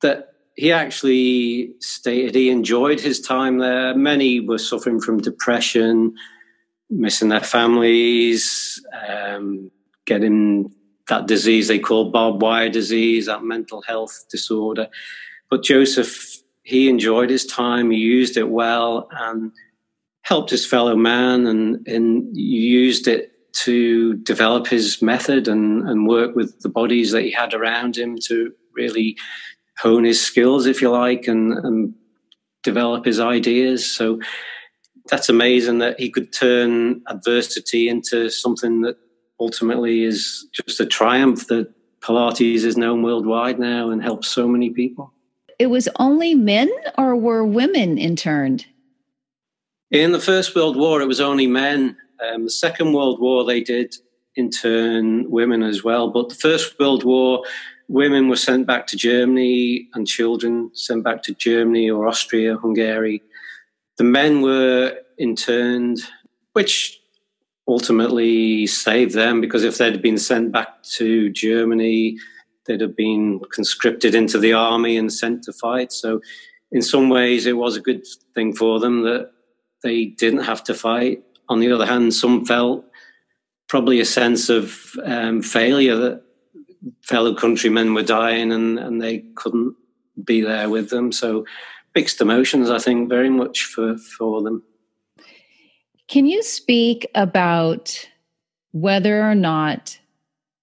that 0.00 0.32
he 0.54 0.72
actually 0.72 1.74
stated 1.78 2.34
he 2.34 2.48
enjoyed 2.48 3.00
his 3.00 3.20
time 3.20 3.58
there. 3.58 3.94
Many 3.94 4.40
were 4.40 4.56
suffering 4.56 4.98
from 4.98 5.20
depression 5.20 6.14
missing 6.90 7.28
their 7.28 7.40
families, 7.40 8.84
um, 9.08 9.70
getting 10.06 10.72
that 11.08 11.26
disease 11.26 11.68
they 11.68 11.78
call 11.78 12.10
barbed 12.10 12.40
wire 12.40 12.70
disease, 12.70 13.26
that 13.26 13.42
mental 13.42 13.82
health 13.82 14.24
disorder. 14.30 14.88
But 15.50 15.62
Joseph, 15.62 16.38
he 16.62 16.88
enjoyed 16.88 17.30
his 17.30 17.46
time, 17.46 17.90
he 17.90 17.98
used 17.98 18.36
it 18.36 18.48
well 18.48 19.08
and 19.10 19.52
helped 20.22 20.50
his 20.50 20.66
fellow 20.66 20.96
man 20.96 21.46
and, 21.46 21.86
and 21.86 22.34
used 22.34 23.06
it 23.06 23.32
to 23.52 24.14
develop 24.14 24.66
his 24.66 25.00
method 25.02 25.46
and, 25.46 25.88
and 25.88 26.08
work 26.08 26.34
with 26.34 26.60
the 26.60 26.68
bodies 26.68 27.12
that 27.12 27.22
he 27.22 27.30
had 27.30 27.54
around 27.54 27.96
him 27.96 28.16
to 28.18 28.52
really 28.72 29.16
hone 29.78 30.04
his 30.04 30.20
skills, 30.20 30.66
if 30.66 30.80
you 30.80 30.90
like, 30.90 31.28
and, 31.28 31.52
and 31.52 31.94
develop 32.62 33.04
his 33.04 33.20
ideas. 33.20 33.88
So 33.88 34.18
that's 35.06 35.28
amazing 35.28 35.78
that 35.78 35.98
he 36.00 36.10
could 36.10 36.32
turn 36.32 37.02
adversity 37.08 37.88
into 37.88 38.30
something 38.30 38.82
that 38.82 38.96
ultimately 39.38 40.04
is 40.04 40.46
just 40.52 40.80
a 40.80 40.86
triumph 40.86 41.46
that 41.48 41.72
Pilates 42.00 42.64
is 42.64 42.76
known 42.76 43.02
worldwide 43.02 43.58
now 43.58 43.90
and 43.90 44.02
helps 44.02 44.28
so 44.28 44.46
many 44.46 44.70
people. 44.70 45.12
It 45.58 45.66
was 45.66 45.88
only 45.98 46.34
men 46.34 46.70
or 46.98 47.16
were 47.16 47.44
women 47.44 47.98
interned? 47.98 48.66
In 49.90 50.12
the 50.12 50.20
First 50.20 50.54
World 50.56 50.76
War, 50.76 51.00
it 51.00 51.06
was 51.06 51.20
only 51.20 51.46
men. 51.46 51.96
Um, 52.26 52.44
the 52.44 52.50
Second 52.50 52.92
World 52.92 53.20
War, 53.20 53.44
they 53.44 53.60
did 53.60 53.94
intern 54.36 55.30
women 55.30 55.62
as 55.62 55.84
well. 55.84 56.10
But 56.10 56.30
the 56.30 56.34
First 56.34 56.78
World 56.80 57.04
War, 57.04 57.44
women 57.88 58.28
were 58.28 58.36
sent 58.36 58.66
back 58.66 58.86
to 58.88 58.96
Germany 58.96 59.88
and 59.94 60.06
children 60.06 60.70
sent 60.74 61.04
back 61.04 61.22
to 61.24 61.34
Germany 61.34 61.90
or 61.90 62.08
Austria, 62.08 62.56
Hungary 62.56 63.22
the 63.96 64.04
men 64.04 64.42
were 64.42 64.98
interned, 65.18 66.00
which 66.52 67.00
ultimately 67.66 68.66
saved 68.66 69.14
them 69.14 69.40
because 69.40 69.64
if 69.64 69.78
they'd 69.78 70.02
been 70.02 70.18
sent 70.18 70.52
back 70.52 70.82
to 70.82 71.30
Germany, 71.30 72.18
they'd 72.66 72.80
have 72.80 72.96
been 72.96 73.40
conscripted 73.52 74.14
into 74.14 74.38
the 74.38 74.52
army 74.52 74.96
and 74.96 75.12
sent 75.12 75.44
to 75.44 75.52
fight. 75.52 75.92
So, 75.92 76.20
in 76.72 76.82
some 76.82 77.08
ways, 77.08 77.46
it 77.46 77.56
was 77.56 77.76
a 77.76 77.80
good 77.80 78.04
thing 78.34 78.54
for 78.54 78.80
them 78.80 79.02
that 79.02 79.30
they 79.82 80.06
didn't 80.06 80.44
have 80.44 80.64
to 80.64 80.74
fight. 80.74 81.22
On 81.48 81.60
the 81.60 81.70
other 81.70 81.86
hand, 81.86 82.12
some 82.14 82.44
felt 82.44 82.84
probably 83.68 84.00
a 84.00 84.04
sense 84.04 84.48
of 84.48 84.92
um, 85.04 85.40
failure 85.40 85.96
that 85.96 86.22
fellow 87.02 87.34
countrymen 87.34 87.94
were 87.94 88.02
dying 88.02 88.52
and, 88.52 88.78
and 88.78 89.00
they 89.00 89.20
couldn't 89.36 89.76
be 90.22 90.40
there 90.40 90.68
with 90.68 90.90
them. 90.90 91.12
So, 91.12 91.44
mixed 91.94 92.20
emotions, 92.20 92.70
I 92.70 92.78
think, 92.78 93.08
very 93.08 93.30
much 93.30 93.64
for, 93.64 93.96
for 93.96 94.42
them. 94.42 94.62
Can 96.08 96.26
you 96.26 96.42
speak 96.42 97.06
about 97.14 98.08
whether 98.72 99.22
or 99.22 99.34
not 99.34 99.98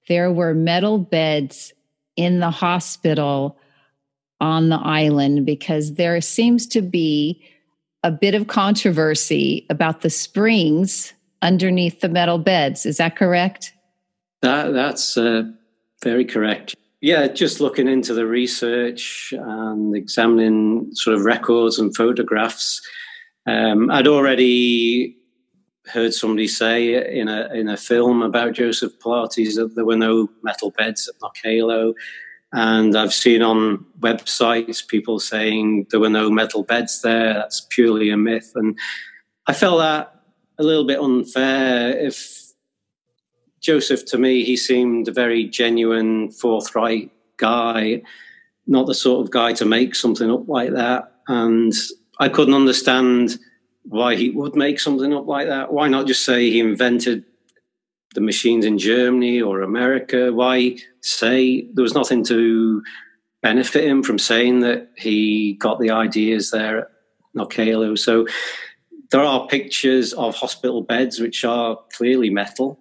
there 0.08 0.32
were 0.32 0.54
metal 0.54 0.98
beds 0.98 1.74
in 2.16 2.40
the 2.40 2.52
hospital 2.52 3.58
on 4.40 4.70
the 4.70 4.78
island? 4.78 5.46
Because 5.46 5.96
there 5.96 6.20
seems 6.22 6.68
to 6.68 6.82
be 6.82 7.44
a 8.04 8.12
bit 8.12 8.36
of 8.36 8.48
controversy 8.48 9.66
about 9.70 10.02
the 10.02 10.10
springs 10.10 11.14
underneath 11.42 12.02
the 12.02 12.10
metal 12.10 12.38
beds. 12.38 12.86
Is 12.86 12.98
that 12.98 13.16
correct? 13.16 13.74
That, 14.42 14.74
that's 14.74 15.18
uh, 15.18 15.44
very 16.04 16.26
correct. 16.26 16.76
Yeah, 17.02 17.28
just 17.28 17.60
looking 17.60 17.88
into 17.88 18.14
the 18.14 18.28
research 18.28 19.34
and 19.36 19.96
examining 19.96 20.90
sort 20.94 21.16
of 21.16 21.26
records 21.26 21.80
and 21.80 21.96
photographs. 21.96 22.80
Um, 23.48 23.90
I'd 23.90 24.08
already 24.08 25.18
heard 25.88 26.14
somebody 26.14 26.48
say 26.48 27.20
in 27.20 27.28
a 27.28 27.50
in 27.54 27.68
a 27.68 27.76
film 27.76 28.22
about 28.22 28.54
Joseph 28.54 28.94
Pilates 29.00 29.56
that 29.56 29.74
there 29.74 29.86
were 29.86 29.98
no 29.98 30.30
metal 30.44 30.70
beds 30.78 31.10
at 31.10 31.20
Knockaloe, 31.20 31.96
and 32.54 32.96
I've 32.96 33.14
seen 33.14 33.42
on 33.42 33.84
websites 34.00 34.88
people 34.88 35.20
saying 35.20 35.88
there 35.90 36.00
were 36.00 36.10
no 36.10 36.30
metal 36.30 36.62
beds 36.62 37.02
there. 37.02 37.34
That's 37.34 37.66
purely 37.72 38.12
a 38.12 38.18
myth, 38.18 38.52
and 38.54 38.78
I 39.48 39.54
felt 39.54 39.80
that 39.80 40.22
a 40.60 40.64
little 40.64 40.86
bit 40.86 41.00
unfair. 41.00 41.98
If 41.98 42.51
Joseph, 43.62 44.06
to 44.06 44.18
me, 44.18 44.44
he 44.44 44.58
seemed 44.58 45.08
a 45.08 45.12
very 45.12 45.46
genuine, 45.46 46.32
forthright 46.32 47.12
guy, 47.38 48.02
not 48.66 48.88
the 48.88 48.96
sort 48.96 49.24
of 49.24 49.32
guy 49.32 49.54
to 49.54 49.66
make 49.66 49.94
something 49.96 50.30
up 50.32 50.48
like 50.48 50.72
that. 50.72 51.12
And 51.28 51.74
I 52.20 52.30
couldn't 52.30 52.56
understand 52.56 53.38
why 53.84 54.16
he 54.16 54.30
would 54.32 54.56
make 54.56 54.80
something 54.80 55.14
up 55.14 55.28
like 55.28 55.48
that. 55.48 55.72
Why 55.72 55.88
not 55.88 56.08
just 56.08 56.26
say 56.26 56.50
he 56.50 56.60
invented 56.60 57.24
the 58.14 58.22
machines 58.22 58.66
in 58.66 58.78
Germany 58.78 59.42
or 59.42 59.62
America? 59.62 60.34
Why 60.34 60.78
say 61.02 61.68
there 61.74 61.84
was 61.84 61.96
nothing 61.96 62.24
to 62.26 62.82
benefit 63.42 63.86
him 63.86 64.04
from 64.04 64.20
saying 64.20 64.62
that 64.62 64.90
he 64.98 65.54
got 65.54 65.80
the 65.80 65.92
ideas 65.92 66.52
there 66.52 66.80
at 66.80 66.88
Knockaloe? 67.36 67.98
So 67.98 68.28
there 69.12 69.22
are 69.22 69.48
pictures 69.48 70.14
of 70.14 70.36
hospital 70.36 70.82
beds 70.82 71.20
which 71.20 71.46
are 71.46 71.78
clearly 71.94 72.30
metal 72.30 72.80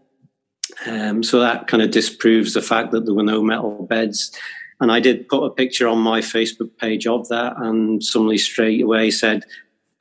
um, 0.87 1.23
so 1.23 1.41
that 1.41 1.67
kind 1.67 1.83
of 1.83 1.91
disproves 1.91 2.55
the 2.55 2.63
fact 2.63 2.93
that 2.93 3.05
there 3.05 3.15
were 3.15 3.23
no 3.23 3.43
metal 3.43 3.87
beds. 3.87 4.33
And 4.81 4.91
I 4.91 5.01
did 5.01 5.29
put 5.29 5.45
a 5.45 5.51
picture 5.51 5.87
on 5.87 5.99
my 5.99 6.21
Facebook 6.21 6.77
page 6.79 7.07
of 7.07 7.29
that, 7.29 7.55
and 7.59 8.03
somebody 8.03 8.39
straight 8.39 8.83
away 8.83 9.11
said, 9.11 9.45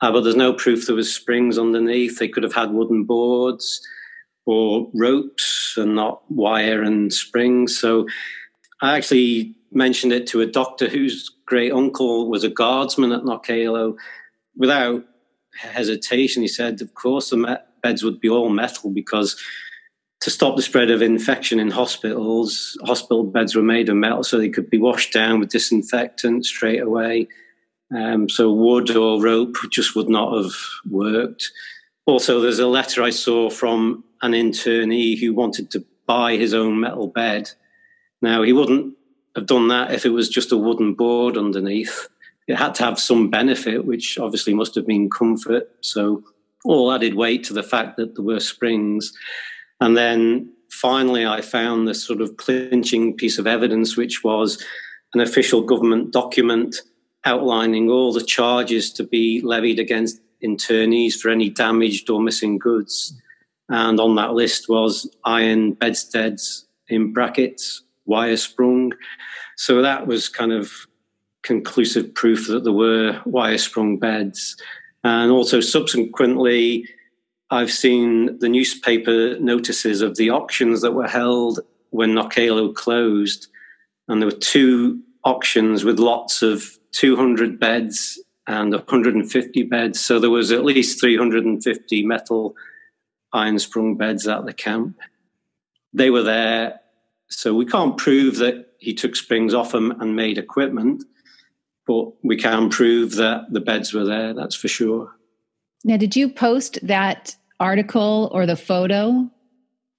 ah, 0.00 0.10
but 0.10 0.22
there's 0.22 0.36
no 0.36 0.52
proof 0.52 0.86
there 0.86 0.96
was 0.96 1.14
springs 1.14 1.58
underneath. 1.58 2.18
They 2.18 2.28
could 2.28 2.42
have 2.42 2.54
had 2.54 2.70
wooden 2.70 3.04
boards 3.04 3.86
or 4.46 4.90
ropes 4.94 5.74
and 5.76 5.94
not 5.94 6.22
wire 6.30 6.82
and 6.82 7.12
springs. 7.12 7.78
So 7.78 8.06
I 8.80 8.96
actually 8.96 9.54
mentioned 9.70 10.12
it 10.12 10.26
to 10.28 10.40
a 10.40 10.46
doctor 10.46 10.88
whose 10.88 11.30
great 11.46 11.72
uncle 11.72 12.28
was 12.30 12.42
a 12.42 12.48
guardsman 12.48 13.12
at 13.12 13.22
Knockaloe. 13.22 13.96
Without 14.56 15.04
hesitation, 15.54 16.42
he 16.42 16.48
said, 16.48 16.80
of 16.80 16.94
course, 16.94 17.30
the 17.30 17.62
beds 17.82 18.02
would 18.02 18.20
be 18.20 18.30
all 18.30 18.48
metal 18.48 18.90
because 18.90 19.40
to 20.20 20.30
stop 20.30 20.56
the 20.56 20.62
spread 20.62 20.90
of 20.90 21.00
infection 21.00 21.58
in 21.58 21.70
hospitals, 21.70 22.76
hospital 22.84 23.24
beds 23.24 23.54
were 23.54 23.62
made 23.62 23.88
of 23.88 23.96
metal 23.96 24.22
so 24.22 24.36
they 24.36 24.50
could 24.50 24.68
be 24.68 24.78
washed 24.78 25.12
down 25.12 25.40
with 25.40 25.48
disinfectant 25.48 26.44
straight 26.44 26.80
away. 26.80 27.26
Um, 27.94 28.28
so 28.28 28.52
wood 28.52 28.94
or 28.94 29.20
rope 29.20 29.56
just 29.70 29.96
would 29.96 30.08
not 30.08 30.36
have 30.36 30.52
worked. 30.88 31.50
Also, 32.06 32.40
there's 32.40 32.58
a 32.58 32.66
letter 32.66 33.02
I 33.02 33.10
saw 33.10 33.50
from 33.50 34.04
an 34.22 34.32
internee 34.32 35.18
who 35.18 35.32
wanted 35.32 35.70
to 35.70 35.84
buy 36.06 36.36
his 36.36 36.52
own 36.52 36.80
metal 36.80 37.08
bed. 37.08 37.50
Now, 38.20 38.42
he 38.42 38.52
wouldn't 38.52 38.96
have 39.36 39.46
done 39.46 39.68
that 39.68 39.92
if 39.92 40.04
it 40.04 40.10
was 40.10 40.28
just 40.28 40.52
a 40.52 40.56
wooden 40.56 40.94
board 40.94 41.36
underneath. 41.36 42.08
It 42.46 42.56
had 42.56 42.74
to 42.76 42.84
have 42.84 42.98
some 42.98 43.30
benefit, 43.30 43.86
which 43.86 44.18
obviously 44.18 44.52
must 44.52 44.74
have 44.74 44.86
been 44.86 45.08
comfort. 45.08 45.70
So, 45.80 46.24
all 46.64 46.92
added 46.92 47.14
weight 47.14 47.44
to 47.44 47.54
the 47.54 47.62
fact 47.62 47.96
that 47.96 48.16
there 48.16 48.24
were 48.24 48.40
springs. 48.40 49.14
And 49.80 49.96
then 49.96 50.52
finally, 50.70 51.26
I 51.26 51.40
found 51.40 51.88
this 51.88 52.02
sort 52.04 52.20
of 52.20 52.36
clinching 52.36 53.16
piece 53.16 53.38
of 53.38 53.46
evidence, 53.46 53.96
which 53.96 54.22
was 54.22 54.62
an 55.14 55.20
official 55.20 55.62
government 55.62 56.12
document 56.12 56.76
outlining 57.24 57.90
all 57.90 58.12
the 58.12 58.24
charges 58.24 58.92
to 58.92 59.04
be 59.04 59.40
levied 59.42 59.78
against 59.78 60.20
internees 60.42 61.14
for 61.14 61.28
any 61.28 61.50
damaged 61.50 62.08
or 62.08 62.20
missing 62.20 62.58
goods. 62.58 63.14
And 63.68 64.00
on 64.00 64.16
that 64.16 64.32
list 64.32 64.68
was 64.68 65.08
iron 65.24 65.72
bedsteads 65.72 66.66
in 66.88 67.12
brackets, 67.12 67.82
wire 68.06 68.36
sprung. 68.36 68.92
So 69.56 69.82
that 69.82 70.06
was 70.06 70.28
kind 70.28 70.52
of 70.52 70.72
conclusive 71.42 72.14
proof 72.14 72.48
that 72.48 72.64
there 72.64 72.72
were 72.72 73.20
wire 73.24 73.58
sprung 73.58 73.98
beds. 73.98 74.56
And 75.04 75.30
also 75.30 75.60
subsequently, 75.60 76.86
I've 77.50 77.72
seen 77.72 78.38
the 78.38 78.48
newspaper 78.48 79.38
notices 79.40 80.02
of 80.02 80.16
the 80.16 80.30
auctions 80.30 80.82
that 80.82 80.92
were 80.92 81.08
held 81.08 81.60
when 81.90 82.14
Knockaloe 82.14 82.74
closed, 82.74 83.48
and 84.08 84.22
there 84.22 84.28
were 84.28 84.36
two 84.36 85.00
auctions 85.24 85.84
with 85.84 85.98
lots 85.98 86.42
of 86.42 86.78
200 86.92 87.58
beds 87.58 88.22
and 88.46 88.72
150 88.72 89.62
beds. 89.64 90.00
So 90.00 90.18
there 90.18 90.30
was 90.30 90.52
at 90.52 90.64
least 90.64 91.00
350 91.00 92.06
metal 92.06 92.54
iron 93.32 93.58
sprung 93.58 93.96
beds 93.96 94.26
at 94.26 94.44
the 94.44 94.52
camp. 94.52 94.98
They 95.92 96.10
were 96.10 96.22
there, 96.22 96.80
so 97.28 97.54
we 97.54 97.66
can't 97.66 97.96
prove 97.96 98.36
that 98.36 98.66
he 98.78 98.94
took 98.94 99.16
springs 99.16 99.54
off 99.54 99.72
them 99.72 99.92
and 100.00 100.16
made 100.16 100.38
equipment, 100.38 101.04
but 101.86 102.12
we 102.24 102.36
can 102.36 102.70
prove 102.70 103.16
that 103.16 103.46
the 103.50 103.60
beds 103.60 103.92
were 103.92 104.04
there, 104.04 104.32
that's 104.34 104.54
for 104.54 104.68
sure. 104.68 105.12
Now, 105.84 105.96
did 105.96 106.14
you 106.14 106.28
post 106.28 106.78
that 106.82 107.36
article 107.60 108.30
or 108.32 108.46
the 108.46 108.56
photo 108.56 109.30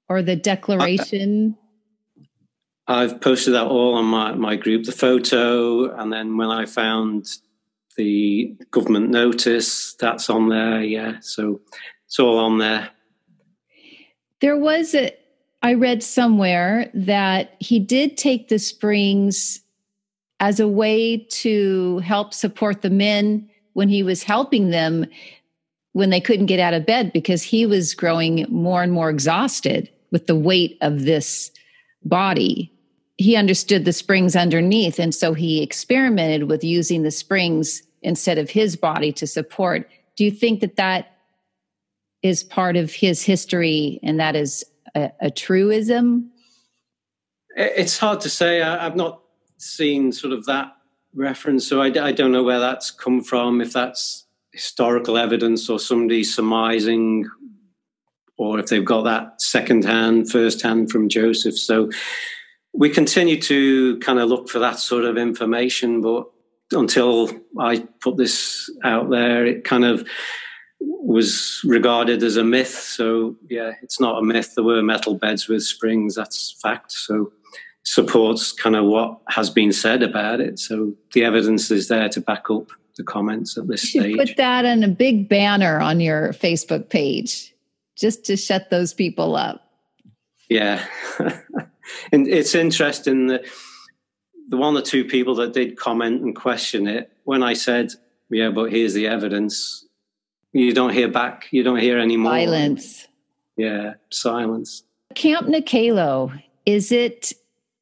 or 0.10 0.21
the 0.21 0.36
declaration? 0.36 1.56
I, 2.88 3.04
I've 3.04 3.21
posted 3.21 3.54
that 3.54 3.67
all 3.67 3.95
on 3.95 4.06
my, 4.06 4.34
my 4.34 4.56
group, 4.58 4.84
the 4.84 4.91
photo, 4.91 5.95
and 5.95 6.12
then 6.12 6.36
when 6.36 6.50
I 6.50 6.65
found 6.65 7.28
the 7.95 8.56
government 8.71 9.10
notice, 9.10 9.93
that's 9.93 10.30
on 10.30 10.50
there, 10.50 10.82
yeah. 10.82 11.17
So 11.21 11.62
it's 12.08 12.19
all 12.19 12.39
on 12.39 12.58
there. 12.58 12.89
There 14.41 14.58
was 14.58 14.95
a, 14.95 15.15
I 15.62 15.76
read 15.76 16.02
somewhere 16.02 16.89
that 16.93 17.56
he 17.60 17.80
did 17.80 18.17
take 18.17 18.50
the 18.50 18.58
springs 18.58 19.62
as 20.39 20.60
a 20.60 20.67
way 20.67 21.17
to 21.17 22.00
help 22.00 22.34
support 22.34 22.82
the 22.82 22.89
men 22.89 23.47
when 23.74 23.88
he 23.88 24.02
was 24.02 24.24
helping 24.24 24.71
them 24.71 25.06
when 25.93 26.10
they 26.10 26.21
couldn't 26.21 26.45
get 26.45 26.60
out 26.60 26.73
of 26.73 26.86
bed 26.86 27.12
because 27.13 27.43
he 27.43 27.65
was 27.65 27.93
growing 27.93 28.45
more 28.49 28.82
and 28.82 28.93
more 28.93 29.10
exhausted 29.10 29.89
with 30.12 30.27
the 30.27 30.36
weight 30.36 30.77
of 30.82 31.04
this 31.04 31.51
body. 32.04 32.71
He 33.17 33.36
understood 33.36 33.86
the 33.86 33.93
springs 33.93 34.36
underneath, 34.36 34.99
and 34.99 35.13
so 35.13 35.34
he 35.34 35.62
experimented 35.62 36.43
with 36.43 36.63
using 36.63 37.04
the 37.04 37.12
springs 37.12 37.84
instead 38.01 38.38
of 38.38 38.49
his 38.49 38.75
body 38.75 39.12
to 39.13 39.27
support. 39.27 39.89
Do 40.15 40.25
you 40.25 40.32
think 40.32 40.62
that 40.62 40.77
that 40.77 41.17
is 42.23 42.43
part 42.43 42.77
of 42.77 42.91
his 42.91 43.21
history 43.21 43.99
and 44.04 44.19
that 44.19 44.36
is 44.36 44.63
a, 44.95 45.12
a 45.19 45.32
truism? 45.32 46.32
It's 47.56 47.97
hard 47.97 48.21
to 48.21 48.30
say. 48.30 48.62
I, 48.62 48.84
have 48.84 48.95
not 48.95 49.21
seen 49.58 50.12
sort 50.12 50.34
of 50.34 50.45
that 50.45 50.73
reference, 51.13 51.67
so 51.67 51.82
I, 51.82 51.88
I 51.88 52.12
don't 52.12 52.32
know 52.32 52.43
where 52.43 52.60
that's 52.60 52.91
come 52.91 53.21
from. 53.21 53.62
If 53.62 53.73
that's 53.73 54.25
historical 54.54 55.18
evidence 55.18 55.70
or 55.70 55.80
somebody 55.80 56.24
surmising, 56.24 57.30
or 58.38 58.60
if 58.60 58.68
they've 58.68 58.86
got 58.86 59.04
that 59.04 59.42
second 59.42 59.86
hand, 59.86 60.30
first 60.32 60.62
hand 60.62 60.92
from 60.92 61.10
Joseph. 61.10 61.58
So 61.58 61.90
we 62.74 62.90
continue 62.90 63.40
to 63.42 63.98
kind 64.00 64.20
of 64.20 64.30
look 64.30 64.50
for 64.50 64.60
that 64.60 64.80
sort 64.80 65.06
of 65.06 65.18
information, 65.18 66.02
but 66.02 66.26
until 66.72 67.30
I 67.60 67.86
put 68.02 68.18
this 68.18 68.70
out 68.84 69.10
there, 69.10 69.46
it 69.46 69.64
kind 69.64 69.84
of 69.84 70.08
was 70.80 71.62
regarded 71.64 72.24
as 72.24 72.38
a 72.38 72.44
myth. 72.44 72.74
So 72.74 73.36
yeah, 73.50 73.74
it's 73.84 74.00
not 74.00 74.20
a 74.20 74.26
myth. 74.26 74.54
There 74.56 74.64
were 74.64 74.82
metal 74.82 75.16
beds 75.16 75.48
with 75.48 75.64
springs. 75.64 76.16
That's 76.16 76.58
fact. 76.62 76.92
So 76.92 77.32
supports 77.84 78.52
kind 78.52 78.76
of 78.76 78.86
what 78.86 79.20
has 79.30 79.50
been 79.50 79.72
said 79.72 80.02
about 80.04 80.40
it. 80.40 80.60
So 80.60 80.94
the 81.14 81.24
evidence 81.24 81.72
is 81.72 81.88
there 81.88 82.10
to 82.10 82.22
back 82.22 82.50
up 82.50 82.70
the 82.95 83.04
comments 83.04 83.58
at 83.58 83.67
this 83.67 83.93
you 83.93 84.01
stage. 84.01 84.17
Put 84.17 84.38
that 84.38 84.65
in 84.65 84.84
a 84.84 84.88
big 84.88 85.30
banner 85.30 85.80
on 85.80 85.99
your 85.99 86.34
Facebook 86.34 86.89
page, 86.89 87.54
just 87.95 88.25
to 88.25 88.38
shut 88.38 88.69
those 88.69 88.93
people 88.93 89.36
up. 89.36 89.67
Yeah, 90.49 90.86
and 92.12 92.27
it's 92.27 92.56
interesting 92.56 93.27
that 93.27 93.45
the 94.49 94.58
one 94.58 94.75
or 94.75 94.82
two 94.82 95.06
people 95.06 95.36
that 95.36 95.54
did 95.54 95.77
comment 95.77 96.21
and 96.21 96.36
question 96.36 96.88
it, 96.88 97.12
when 97.23 97.43
I 97.43 97.54
said, 97.54 97.93
"Yeah, 98.30 98.49
but 98.49 98.71
here's 98.71 98.93
the 98.93 99.08
evidence," 99.08 99.86
you 100.51 100.73
don't 100.73 100.93
hear 100.93 101.08
back. 101.08 101.47
You 101.51 101.63
don't 101.63 101.80
hear 101.80 101.97
any 101.99 102.17
more. 102.17 102.34
Silence. 102.34 103.08
Yeah, 103.58 103.93
silence. 104.10 104.84
Camp 105.15 105.47
Knockaloe, 105.47 106.41
is 106.65 106.91
it 106.91 107.34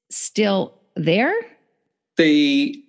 still 0.10 0.74
there? 0.96 1.34
The 2.18 2.84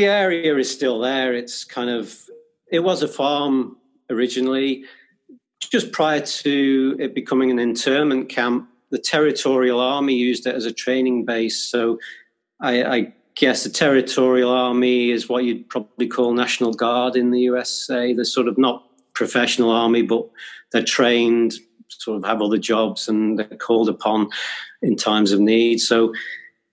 the 0.00 0.06
area 0.06 0.56
is 0.56 0.72
still 0.72 0.98
there. 0.98 1.34
It's 1.34 1.62
kind 1.62 1.90
of 1.90 2.18
it 2.72 2.80
was 2.80 3.02
a 3.02 3.08
farm 3.08 3.76
originally. 4.08 4.84
Just 5.60 5.92
prior 5.92 6.22
to 6.22 6.96
it 6.98 7.14
becoming 7.14 7.50
an 7.50 7.58
internment 7.58 8.30
camp, 8.30 8.66
the 8.90 8.98
Territorial 8.98 9.78
Army 9.78 10.14
used 10.14 10.46
it 10.46 10.54
as 10.54 10.64
a 10.64 10.72
training 10.72 11.26
base. 11.26 11.58
So 11.58 11.98
I, 12.60 12.82
I 12.82 13.12
guess 13.34 13.62
the 13.62 13.68
Territorial 13.68 14.50
Army 14.50 15.10
is 15.10 15.28
what 15.28 15.44
you'd 15.44 15.68
probably 15.68 16.08
call 16.08 16.32
National 16.32 16.72
Guard 16.72 17.14
in 17.14 17.30
the 17.30 17.40
USA. 17.40 18.14
They're 18.14 18.24
sort 18.24 18.48
of 18.48 18.56
not 18.56 18.82
professional 19.12 19.70
army, 19.70 20.00
but 20.00 20.26
they're 20.72 20.82
trained, 20.82 21.52
sort 21.88 22.16
of 22.16 22.24
have 22.24 22.40
other 22.40 22.56
jobs, 22.56 23.06
and 23.06 23.38
they're 23.38 23.58
called 23.58 23.90
upon 23.90 24.30
in 24.80 24.96
times 24.96 25.30
of 25.30 25.40
need. 25.40 25.78
So 25.78 26.14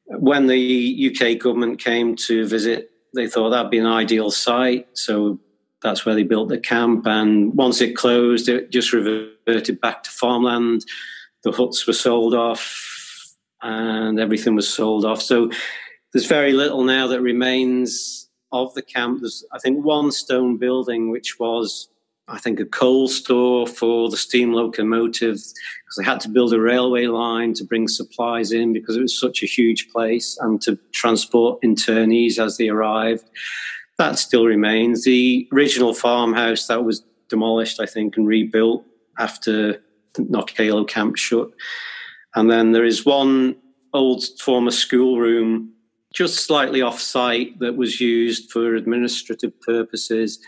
when 0.06 0.48
the 0.48 1.12
UK 1.12 1.38
government 1.38 1.84
came 1.84 2.16
to 2.28 2.48
visit, 2.48 2.90
they 3.16 3.28
thought 3.28 3.50
that'd 3.50 3.72
be 3.72 3.80
an 3.80 3.86
ideal 3.86 4.32
site. 4.32 4.88
So 4.94 5.40
that's 5.82 6.06
where 6.06 6.16
they 6.16 6.24
built 6.24 6.50
the 6.50 6.60
camp. 6.60 7.06
And 7.06 7.54
once 7.56 7.82
it 7.82 7.96
closed, 7.96 8.50
it 8.50 8.72
just 8.72 8.94
reverted 8.94 9.80
back 9.80 10.04
to 10.04 10.10
farmland. 10.10 10.86
The 11.44 11.52
huts 11.52 11.86
were 11.86 11.94
sold 11.94 12.34
off 12.34 13.36
and 13.62 14.20
everything 14.20 14.56
was 14.56 14.68
sold 14.68 15.06
off. 15.06 15.22
So 15.22 15.52
there's 16.14 16.26
very 16.26 16.54
little 16.54 16.84
now 16.84 17.08
that 17.08 17.22
remains 17.22 18.30
of 18.52 18.74
the 18.74 18.82
camp. 18.82 19.22
There's, 19.22 19.46
I 19.52 19.60
think, 19.60 19.84
one 19.84 20.12
stone 20.12 20.58
building, 20.58 21.12
which 21.12 21.40
was 21.40 21.90
I 22.30 22.40
think, 22.40 22.60
a 22.60 22.66
coal 22.66 23.08
store 23.08 23.66
for 23.66 24.10
the 24.10 24.18
steam 24.18 24.52
locomotive 24.52 25.36
because 25.36 25.96
they 25.98 26.04
had 26.04 26.20
to 26.22 26.30
build 26.30 26.54
a 26.54 26.60
railway 26.60 27.08
line 27.08 27.54
to 27.54 27.64
bring 27.64 27.88
supplies 27.88 28.52
in 28.52 28.74
because 28.74 28.98
it 28.98 29.02
was 29.02 29.18
such 29.18 29.44
a 29.44 29.48
huge 29.48 29.90
place 29.90 30.38
and 30.42 30.62
to 30.64 30.78
transport 30.92 31.62
internees 31.62 32.38
as 32.38 32.58
they 32.58 32.68
arrived. 32.68 33.30
That 33.98 34.20
still 34.20 34.46
remains. 34.46 35.06
The 35.06 35.48
original 35.54 35.94
farmhouse 35.94 36.68
that 36.68 36.84
was 36.84 37.04
demolished, 37.30 37.80
I 37.80 37.86
think, 37.86 38.18
and 38.18 38.28
rebuilt 38.28 38.86
after 39.18 39.82
the 40.14 40.24
Knockaloe 40.24 40.88
camp 40.88 41.16
shut. 41.16 41.50
And 42.36 42.52
then 42.52 42.74
there 42.74 42.86
is 42.86 43.06
one 43.06 43.56
old 43.94 44.24
former 44.40 44.72
schoolroom 44.72 45.72
just 46.14 46.46
slightly 46.46 46.82
off 46.82 47.00
site 47.00 47.58
that 47.60 47.78
was 47.78 48.02
used 48.02 48.52
for 48.52 48.76
administrative 48.76 49.60
purposes 49.62 50.40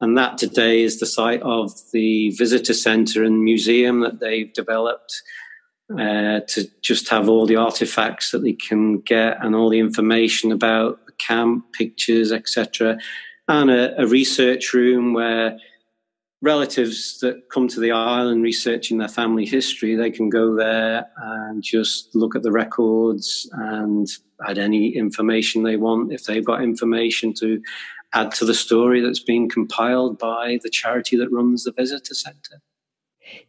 and 0.00 0.16
that 0.16 0.38
today 0.38 0.82
is 0.82 1.00
the 1.00 1.06
site 1.06 1.42
of 1.42 1.72
the 1.92 2.30
visitor 2.30 2.74
centre 2.74 3.24
and 3.24 3.42
museum 3.42 4.00
that 4.00 4.20
they've 4.20 4.52
developed 4.52 5.22
uh, 5.92 6.40
to 6.46 6.68
just 6.82 7.08
have 7.08 7.28
all 7.28 7.46
the 7.46 7.56
artifacts 7.56 8.30
that 8.30 8.42
they 8.42 8.52
can 8.52 9.00
get 9.00 9.42
and 9.42 9.54
all 9.54 9.70
the 9.70 9.78
information 9.78 10.52
about 10.52 11.04
the 11.06 11.12
camp, 11.12 11.64
pictures, 11.72 12.30
etc. 12.30 12.98
And 13.48 13.70
a, 13.70 14.02
a 14.02 14.06
research 14.06 14.72
room 14.72 15.14
where 15.14 15.58
relatives 16.42 17.18
that 17.20 17.48
come 17.50 17.66
to 17.68 17.80
the 17.80 17.90
island 17.90 18.42
researching 18.42 18.98
their 18.98 19.08
family 19.08 19.44
history, 19.44 19.96
they 19.96 20.10
can 20.10 20.28
go 20.28 20.54
there 20.54 21.06
and 21.16 21.62
just 21.62 22.14
look 22.14 22.36
at 22.36 22.42
the 22.42 22.52
records 22.52 23.48
and 23.52 24.06
add 24.46 24.58
any 24.58 24.94
information 24.94 25.62
they 25.62 25.76
want 25.76 26.12
if 26.12 26.24
they've 26.24 26.44
got 26.44 26.62
information 26.62 27.34
to 27.34 27.60
add 28.14 28.32
to 28.32 28.44
the 28.44 28.54
story 28.54 29.00
that's 29.00 29.22
being 29.22 29.48
compiled 29.48 30.18
by 30.18 30.58
the 30.62 30.70
charity 30.70 31.16
that 31.16 31.30
runs 31.30 31.64
the 31.64 31.72
visitor 31.72 32.14
center. 32.14 32.62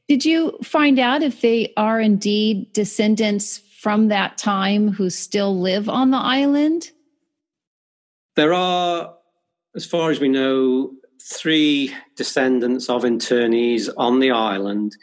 Did 0.07 0.25
you 0.25 0.57
find 0.63 0.99
out 0.99 1.23
if 1.23 1.41
they 1.41 1.73
are 1.77 2.01
indeed 2.01 2.73
descendants 2.73 3.61
from 3.79 4.09
that 4.09 4.37
time 4.37 4.89
who 4.89 5.09
still 5.09 5.57
live 5.57 5.87
on 5.87 6.11
the 6.11 6.17
island? 6.17 6.91
There 8.35 8.53
are, 8.53 9.15
as 9.75 9.85
far 9.85 10.11
as 10.11 10.19
we 10.19 10.27
know, 10.27 10.91
three 11.21 11.95
descendants 12.15 12.89
of 12.89 13.03
internees 13.03 13.89
on 13.97 14.19
the 14.19 14.31
island. 14.31 14.95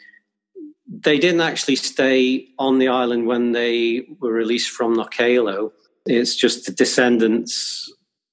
They 0.87 1.17
didn't 1.17 1.41
actually 1.41 1.75
stay 1.77 2.47
on 2.59 2.79
the 2.79 2.87
island 2.89 3.27
when 3.27 3.51
they 3.51 4.07
were 4.19 4.31
released 4.31 4.71
from 4.71 4.95
Knockaloe. 4.95 5.71
It's 6.05 6.35
just 6.35 6.65
the 6.65 6.71
descendants 6.71 7.91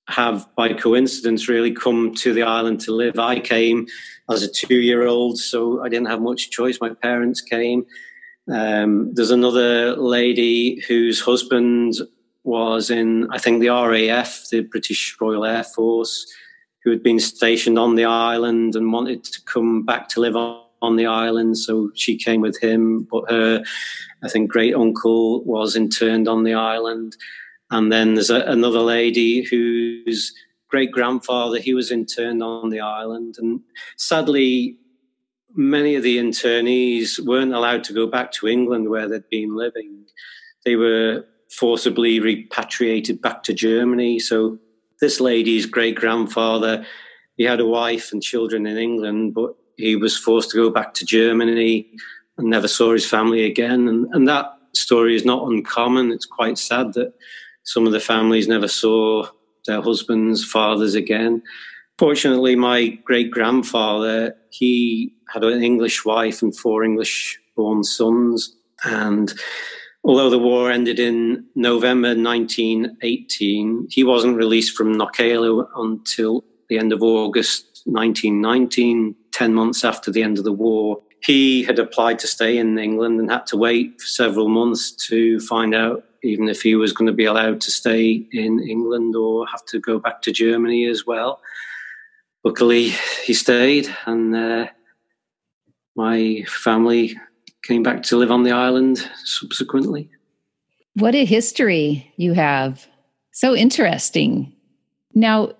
have, 0.08 0.48
by 0.54 0.72
coincidence, 0.72 1.48
really 1.48 1.72
come 1.72 2.14
to 2.16 2.32
the 2.32 2.42
island 2.42 2.80
to 2.80 2.92
live. 2.92 3.18
I 3.18 3.40
came 3.40 3.86
as 4.30 4.42
a 4.42 4.50
two 4.50 4.76
year 4.76 5.06
old, 5.06 5.38
so 5.38 5.82
I 5.82 5.88
didn't 5.88 6.08
have 6.08 6.20
much 6.20 6.50
choice. 6.50 6.78
My 6.80 6.90
parents 6.90 7.40
came. 7.40 7.86
Um, 8.50 9.14
there's 9.14 9.30
another 9.30 9.96
lady 9.96 10.80
whose 10.80 11.20
husband 11.20 11.94
was 12.42 12.90
in, 12.90 13.30
I 13.30 13.38
think, 13.38 13.60
the 13.60 13.70
RAF, 13.70 14.48
the 14.50 14.60
British 14.60 15.16
Royal 15.18 15.46
Air 15.46 15.64
Force, 15.64 16.26
who 16.82 16.90
had 16.90 17.02
been 17.02 17.18
stationed 17.18 17.78
on 17.78 17.94
the 17.94 18.04
island 18.04 18.76
and 18.76 18.92
wanted 18.92 19.24
to 19.24 19.42
come 19.44 19.84
back 19.84 20.08
to 20.10 20.20
live 20.20 20.36
on, 20.36 20.60
on 20.82 20.96
the 20.96 21.06
island. 21.06 21.56
So 21.56 21.90
she 21.94 22.18
came 22.18 22.42
with 22.42 22.60
him, 22.62 23.08
but 23.10 23.30
her, 23.30 23.64
I 24.22 24.28
think, 24.28 24.50
great 24.50 24.74
uncle 24.74 25.42
was 25.44 25.74
interned 25.74 26.28
on 26.28 26.44
the 26.44 26.52
island. 26.52 27.16
And 27.74 27.90
then 27.90 28.14
there's 28.14 28.30
a, 28.30 28.40
another 28.42 28.78
lady 28.78 29.42
whose 29.42 30.32
great 30.68 30.92
grandfather, 30.92 31.58
he 31.58 31.74
was 31.74 31.90
interned 31.90 32.40
on 32.40 32.70
the 32.70 32.78
island. 32.78 33.34
And 33.36 33.60
sadly, 33.96 34.78
many 35.56 35.96
of 35.96 36.04
the 36.04 36.18
internees 36.18 37.18
weren't 37.18 37.52
allowed 37.52 37.82
to 37.84 37.92
go 37.92 38.06
back 38.06 38.30
to 38.32 38.46
England 38.46 38.90
where 38.90 39.08
they'd 39.08 39.28
been 39.28 39.56
living. 39.56 40.04
They 40.64 40.76
were 40.76 41.24
forcibly 41.50 42.20
repatriated 42.20 43.20
back 43.20 43.42
to 43.44 43.52
Germany. 43.52 44.20
So 44.20 44.58
this 45.00 45.20
lady's 45.20 45.66
great 45.66 45.96
grandfather, 45.96 46.86
he 47.36 47.42
had 47.42 47.58
a 47.58 47.66
wife 47.66 48.12
and 48.12 48.22
children 48.22 48.66
in 48.66 48.76
England, 48.76 49.34
but 49.34 49.56
he 49.76 49.96
was 49.96 50.16
forced 50.16 50.50
to 50.50 50.56
go 50.56 50.70
back 50.70 50.94
to 50.94 51.04
Germany 51.04 51.90
and 52.38 52.48
never 52.48 52.68
saw 52.68 52.92
his 52.92 53.04
family 53.04 53.44
again. 53.44 53.88
And, 53.88 54.06
and 54.14 54.28
that 54.28 54.56
story 54.74 55.16
is 55.16 55.24
not 55.24 55.48
uncommon. 55.48 56.12
It's 56.12 56.26
quite 56.26 56.56
sad 56.56 56.92
that 56.92 57.14
some 57.64 57.86
of 57.86 57.92
the 57.92 58.00
families 58.00 58.48
never 58.48 58.68
saw 58.68 59.26
their 59.66 59.82
husbands, 59.82 60.44
fathers 60.44 60.94
again. 60.94 61.42
Fortunately, 61.98 62.56
my 62.56 62.88
great 63.04 63.30
grandfather, 63.30 64.34
he 64.50 65.14
had 65.32 65.44
an 65.44 65.62
English 65.62 66.04
wife 66.04 66.42
and 66.42 66.56
four 66.56 66.84
English 66.84 67.38
born 67.56 67.82
sons. 67.84 68.54
And 68.84 69.32
although 70.02 70.30
the 70.30 70.38
war 70.38 70.70
ended 70.70 70.98
in 70.98 71.46
November 71.54 72.08
1918, 72.08 73.88
he 73.90 74.04
wasn't 74.04 74.36
released 74.36 74.76
from 74.76 74.94
Knockaloe 74.96 75.68
until 75.76 76.44
the 76.68 76.78
end 76.78 76.92
of 76.92 77.02
August 77.02 77.82
1919, 77.86 79.14
10 79.32 79.54
months 79.54 79.84
after 79.84 80.10
the 80.10 80.22
end 80.22 80.38
of 80.38 80.44
the 80.44 80.52
war. 80.52 81.00
He 81.22 81.62
had 81.62 81.78
applied 81.78 82.18
to 82.18 82.26
stay 82.26 82.58
in 82.58 82.78
England 82.78 83.20
and 83.20 83.30
had 83.30 83.46
to 83.46 83.56
wait 83.56 84.00
for 84.00 84.06
several 84.06 84.48
months 84.48 84.90
to 85.08 85.40
find 85.40 85.74
out 85.74 86.04
even 86.24 86.48
if 86.48 86.62
he 86.62 86.74
was 86.74 86.92
going 86.92 87.06
to 87.06 87.12
be 87.12 87.26
allowed 87.26 87.60
to 87.60 87.70
stay 87.70 88.26
in 88.32 88.60
England 88.60 89.14
or 89.14 89.46
have 89.46 89.64
to 89.66 89.78
go 89.78 89.98
back 89.98 90.22
to 90.22 90.32
Germany 90.32 90.86
as 90.86 91.06
well. 91.06 91.40
Luckily, 92.42 92.92
he 93.24 93.34
stayed, 93.34 93.94
and 94.06 94.34
uh, 94.34 94.66
my 95.94 96.44
family 96.48 97.16
came 97.62 97.82
back 97.82 98.02
to 98.04 98.16
live 98.16 98.30
on 98.30 98.42
the 98.42 98.52
island 98.52 99.08
subsequently. 99.24 100.10
What 100.94 101.14
a 101.14 101.24
history 101.24 102.12
you 102.16 102.34
have. 102.34 102.86
So 103.32 103.54
interesting. 103.54 104.52
Now, 105.14 105.52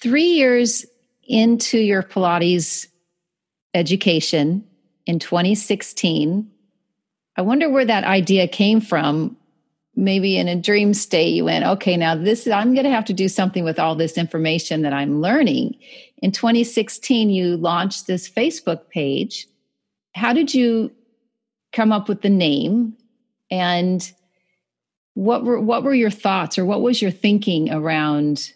three 0.00 0.24
years 0.24 0.86
into 1.24 1.78
your 1.78 2.02
Pilates 2.02 2.86
education 3.74 4.64
in 5.06 5.18
2016, 5.18 6.50
I 7.36 7.42
wonder 7.42 7.70
where 7.70 7.84
that 7.84 8.04
idea 8.04 8.48
came 8.48 8.80
from 8.80 9.36
maybe 9.96 10.36
in 10.36 10.48
a 10.48 10.56
dream 10.56 10.94
state 10.94 11.34
you 11.34 11.44
went 11.44 11.64
okay 11.64 11.96
now 11.96 12.14
this 12.14 12.46
is 12.46 12.52
i'm 12.52 12.74
going 12.74 12.84
to 12.84 12.90
have 12.90 13.04
to 13.04 13.12
do 13.12 13.28
something 13.28 13.64
with 13.64 13.78
all 13.78 13.94
this 13.94 14.16
information 14.16 14.82
that 14.82 14.92
i'm 14.92 15.20
learning. 15.20 15.76
In 16.22 16.32
2016 16.32 17.30
you 17.30 17.56
launched 17.56 18.06
this 18.06 18.28
facebook 18.28 18.88
page. 18.90 19.46
How 20.14 20.32
did 20.32 20.54
you 20.54 20.90
come 21.72 21.92
up 21.92 22.08
with 22.08 22.22
the 22.22 22.30
name? 22.30 22.96
And 23.50 24.10
what 25.14 25.44
were 25.44 25.60
what 25.60 25.82
were 25.82 25.94
your 25.94 26.10
thoughts 26.10 26.58
or 26.58 26.64
what 26.64 26.82
was 26.82 27.02
your 27.02 27.10
thinking 27.10 27.72
around 27.72 28.52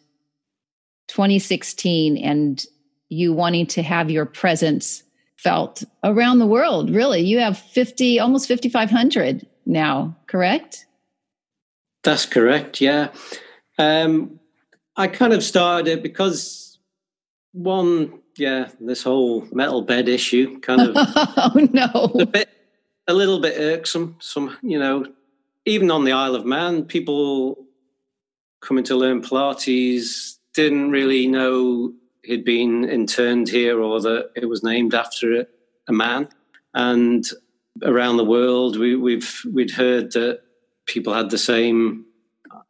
2016 1.08 2.16
and 2.16 2.64
you 3.08 3.32
wanting 3.32 3.66
to 3.66 3.82
have 3.82 4.10
your 4.10 4.24
presence 4.24 5.02
felt 5.36 5.82
around 6.02 6.38
the 6.38 6.46
world 6.46 6.90
really? 6.90 7.22
You 7.22 7.40
have 7.40 7.58
50 7.58 8.20
almost 8.20 8.48
5500 8.48 9.46
now 9.66 10.16
correct 10.26 10.86
that's 12.04 12.26
correct. 12.26 12.80
Yeah. 12.80 13.08
Um, 13.78 14.38
I 14.96 15.08
kind 15.08 15.32
of 15.32 15.42
started 15.42 15.88
it 15.88 16.02
because 16.02 16.78
one, 17.52 18.20
yeah, 18.36 18.68
this 18.80 19.02
whole 19.02 19.46
metal 19.52 19.82
bed 19.82 20.08
issue 20.08 20.60
kind 20.60 20.80
of 20.80 20.92
oh 20.96 21.68
no 21.72 22.20
a 22.20 22.26
bit 22.26 22.48
a 23.08 23.14
little 23.14 23.40
bit 23.40 23.58
irksome. 23.58 24.16
Some 24.20 24.56
you 24.62 24.78
know, 24.78 25.06
even 25.64 25.90
on 25.90 26.04
the 26.04 26.12
Isle 26.12 26.36
of 26.36 26.46
Man, 26.46 26.84
people 26.84 27.64
coming 28.60 28.84
to 28.84 28.96
learn 28.96 29.22
Pilates 29.22 30.38
didn't 30.54 30.90
really 30.90 31.26
know 31.26 31.92
he'd 32.22 32.44
been 32.44 32.84
interned 32.84 33.48
here 33.48 33.80
or 33.80 34.00
that 34.00 34.30
it 34.34 34.46
was 34.46 34.62
named 34.62 34.94
after 34.94 35.46
a 35.88 35.92
man. 35.92 36.28
And 36.72 37.24
around 37.82 38.16
the 38.16 38.24
world, 38.24 38.78
we, 38.78 38.96
we've 38.96 39.42
we'd 39.52 39.72
heard 39.72 40.12
that 40.12 40.40
people 40.86 41.14
had 41.14 41.30
the 41.30 41.38
same 41.38 42.06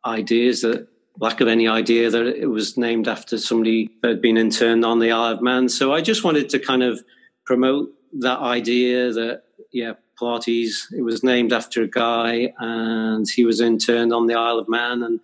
ideas 0.04 0.62
that 0.62 0.88
lack 1.20 1.40
of 1.40 1.48
any 1.48 1.68
idea 1.68 2.10
that 2.10 2.26
it 2.26 2.46
was 2.46 2.76
named 2.76 3.06
after 3.06 3.38
somebody 3.38 3.90
that 4.02 4.08
had 4.08 4.22
been 4.22 4.36
interned 4.36 4.84
on 4.84 4.98
the 4.98 5.12
Isle 5.12 5.34
of 5.34 5.42
Man. 5.42 5.68
So 5.68 5.92
I 5.92 6.00
just 6.00 6.24
wanted 6.24 6.48
to 6.50 6.58
kind 6.58 6.82
of 6.82 7.02
promote 7.44 7.90
that 8.18 8.40
idea 8.40 9.12
that, 9.12 9.42
yeah, 9.72 9.92
Pilates, 10.20 10.92
it 10.92 11.02
was 11.02 11.22
named 11.22 11.52
after 11.52 11.82
a 11.82 11.88
guy 11.88 12.52
and 12.58 13.26
he 13.28 13.44
was 13.44 13.60
interned 13.60 14.12
on 14.12 14.26
the 14.26 14.34
Isle 14.34 14.58
of 14.58 14.68
Man 14.68 15.02
and 15.02 15.20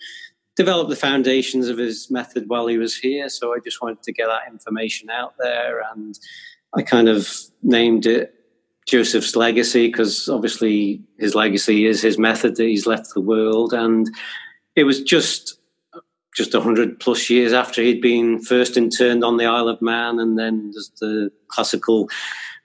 developed 0.56 0.90
the 0.90 0.96
foundations 0.96 1.68
of 1.68 1.78
his 1.78 2.10
method 2.10 2.44
while 2.48 2.66
he 2.66 2.76
was 2.76 2.96
here. 2.96 3.28
So 3.28 3.54
I 3.54 3.58
just 3.58 3.80
wanted 3.82 4.02
to 4.02 4.12
get 4.12 4.26
that 4.26 4.50
information 4.50 5.10
out 5.10 5.34
there 5.38 5.82
and 5.92 6.18
I 6.74 6.82
kind 6.82 7.08
of 7.08 7.28
named 7.62 8.06
it 8.06 8.34
Joseph's 8.90 9.36
legacy 9.36 9.86
because 9.86 10.28
obviously 10.28 11.00
his 11.16 11.36
legacy 11.36 11.86
is 11.86 12.02
his 12.02 12.18
method 12.18 12.56
that 12.56 12.64
he's 12.64 12.86
left 12.86 13.14
the 13.14 13.20
world, 13.20 13.72
and 13.72 14.10
it 14.74 14.82
was 14.82 15.00
just 15.00 15.60
just 16.36 16.54
a 16.54 16.60
hundred 16.60 16.98
plus 16.98 17.30
years 17.30 17.52
after 17.52 17.82
he'd 17.82 18.02
been 18.02 18.40
first 18.42 18.76
interned 18.76 19.22
on 19.22 19.36
the 19.36 19.46
Isle 19.46 19.68
of 19.68 19.80
Man, 19.80 20.18
and 20.18 20.36
then 20.36 20.72
there's 20.72 20.90
the 21.00 21.30
classical 21.46 22.08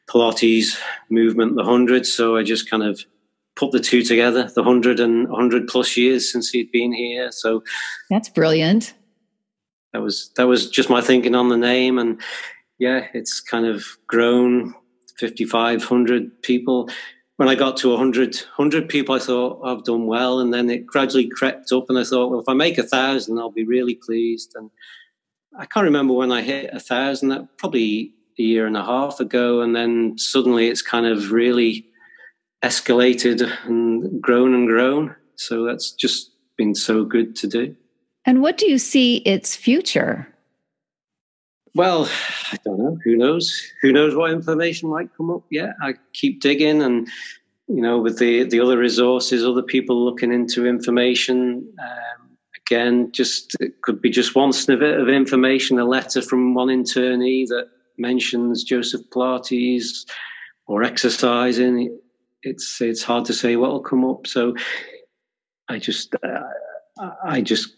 Pilates 0.10 0.80
movement, 1.12 1.56
the 1.56 1.64
hundred. 1.64 2.08
So 2.08 2.36
I 2.38 2.42
just 2.42 2.70
kind 2.72 2.82
of 2.82 3.06
put 3.56 3.72
the 3.72 3.80
two 3.80 4.02
together, 4.02 4.50
the 4.56 4.64
hundred 4.64 5.00
and 5.00 5.28
hundred 5.30 5.68
plus 5.68 5.96
years 5.96 6.32
since 6.32 6.50
he'd 6.50 6.72
been 6.72 6.92
here. 6.92 7.32
So 7.32 7.64
that's 8.10 8.30
brilliant. 8.30 8.96
That 9.94 10.02
was 10.02 10.32
that 10.38 10.48
was 10.48 10.72
just 10.72 10.90
my 10.90 11.02
thinking 11.02 11.36
on 11.36 11.50
the 11.50 11.58
name, 11.58 12.00
and 12.00 12.20
yeah, 12.80 13.10
it's 13.14 13.42
kind 13.42 13.68
of 13.68 13.86
grown 14.08 14.74
5,500 15.20 16.42
people. 16.42 16.90
When 17.38 17.50
I 17.50 17.56
got 17.56 17.78
to 17.78 17.90
100, 17.90 18.36
100 18.36 18.88
people, 18.88 19.16
I 19.16 19.20
thought 19.20 19.62
I've 19.64 19.84
done 19.84 20.06
well. 20.06 20.40
And 20.40 20.54
then 20.54 20.70
it 20.70 20.86
gradually 20.86 21.28
crept 21.28 21.72
up, 21.72 21.90
and 21.90 22.00
I 22.00 22.04
thought, 22.04 22.32
well, 22.32 22.40
if 22.40 22.48
I 22.48 22.54
make 22.54 22.78
a 22.78 22.84
thousand, 22.84 23.38
I'll 23.38 23.52
be 23.52 23.66
really 23.66 23.96
pleased. 23.96 24.54
And 24.56 24.70
I 25.58 25.66
can't 25.66 25.86
remember 25.86 26.14
when 26.14 26.32
I 26.32 26.42
hit 26.42 26.74
a 26.74 26.80
thousand, 26.80 27.30
that 27.30 27.58
probably 27.58 28.14
a 28.40 28.42
year 28.42 28.68
and 28.68 28.78
a 28.78 28.84
half 28.84 29.20
ago. 29.20 29.62
And 29.62 29.76
then 29.76 30.18
suddenly 30.18 30.68
it's 30.68 30.82
kind 30.82 31.06
of 31.06 31.32
really 31.32 31.88
escalated 32.64 33.52
and 33.66 34.22
grown 34.22 34.54
and 34.54 34.68
grown. 34.68 35.16
So 35.36 35.66
that's 35.66 35.92
just 35.92 36.32
been 36.58 36.76
so 36.76 37.04
good 37.04 37.36
to 37.38 37.48
do. 37.48 37.76
And 38.26 38.42
what 38.42 38.58
do 38.58 38.68
you 38.68 38.78
see 38.78 39.18
its 39.18 39.56
future? 39.56 40.28
Well, 41.76 42.10
I 42.52 42.58
don't. 42.64 42.75
Who 43.06 43.16
knows? 43.16 43.72
Who 43.82 43.94
knows 43.94 44.16
what 44.16 44.32
information 44.32 44.90
might 44.90 45.16
come 45.16 45.30
up? 45.30 45.44
Yeah, 45.52 45.74
I 45.82 45.94
keep 46.14 46.42
digging, 46.42 46.82
and 46.82 47.08
you 47.68 47.82
know, 47.82 48.00
with 48.00 48.18
the 48.18 48.44
the 48.44 48.60
other 48.60 48.78
resources, 48.78 49.46
other 49.46 49.62
people 49.62 50.04
looking 50.04 50.34
into 50.34 50.66
information. 50.66 51.72
Um, 51.80 52.38
again, 52.66 53.12
just 53.12 53.56
it 53.60 53.82
could 53.84 54.02
be 54.02 54.10
just 54.10 54.36
one 54.36 54.52
snippet 54.52 55.00
of 55.00 55.08
information, 55.08 55.80
a 55.80 55.86
letter 55.86 56.22
from 56.22 56.56
one 56.56 56.70
internee 56.70 57.48
that 57.48 57.70
mentions 57.98 58.64
Joseph 58.64 59.08
Pilates 59.12 60.06
or 60.66 60.84
exercising. 60.84 61.98
It's 62.42 62.82
it's 62.82 63.04
hard 63.04 63.26
to 63.26 63.34
say 63.34 63.56
what 63.56 63.72
will 63.72 63.82
come 63.82 64.04
up. 64.04 64.26
So 64.26 64.56
I 65.70 65.78
just 65.78 66.16
uh, 66.24 67.10
I 67.24 67.42
just 67.42 67.76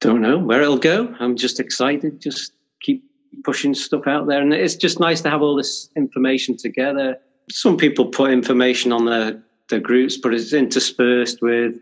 don't 0.00 0.20
know 0.20 0.38
where 0.38 0.62
it'll 0.62 0.78
go. 0.78 1.12
I'm 1.18 1.36
just 1.36 1.58
excited. 1.58 2.20
Just 2.20 2.52
keep 2.80 3.04
pushing 3.44 3.74
stuff 3.74 4.06
out 4.06 4.26
there. 4.26 4.40
And 4.40 4.52
it's 4.52 4.76
just 4.76 5.00
nice 5.00 5.20
to 5.22 5.30
have 5.30 5.42
all 5.42 5.56
this 5.56 5.88
information 5.96 6.56
together. 6.56 7.18
Some 7.50 7.76
people 7.76 8.06
put 8.06 8.30
information 8.30 8.92
on 8.92 9.04
their, 9.06 9.42
their 9.68 9.80
groups, 9.80 10.16
but 10.16 10.34
it's 10.34 10.52
interspersed 10.52 11.42
with 11.42 11.76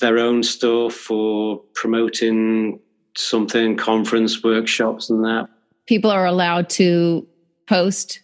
their 0.00 0.18
own 0.18 0.42
stuff 0.42 1.10
or 1.10 1.58
promoting 1.74 2.80
something, 3.16 3.76
conference, 3.76 4.42
workshops, 4.42 5.10
and 5.10 5.24
that. 5.24 5.48
People 5.86 6.10
are 6.10 6.26
allowed 6.26 6.68
to 6.70 7.26
post? 7.66 8.20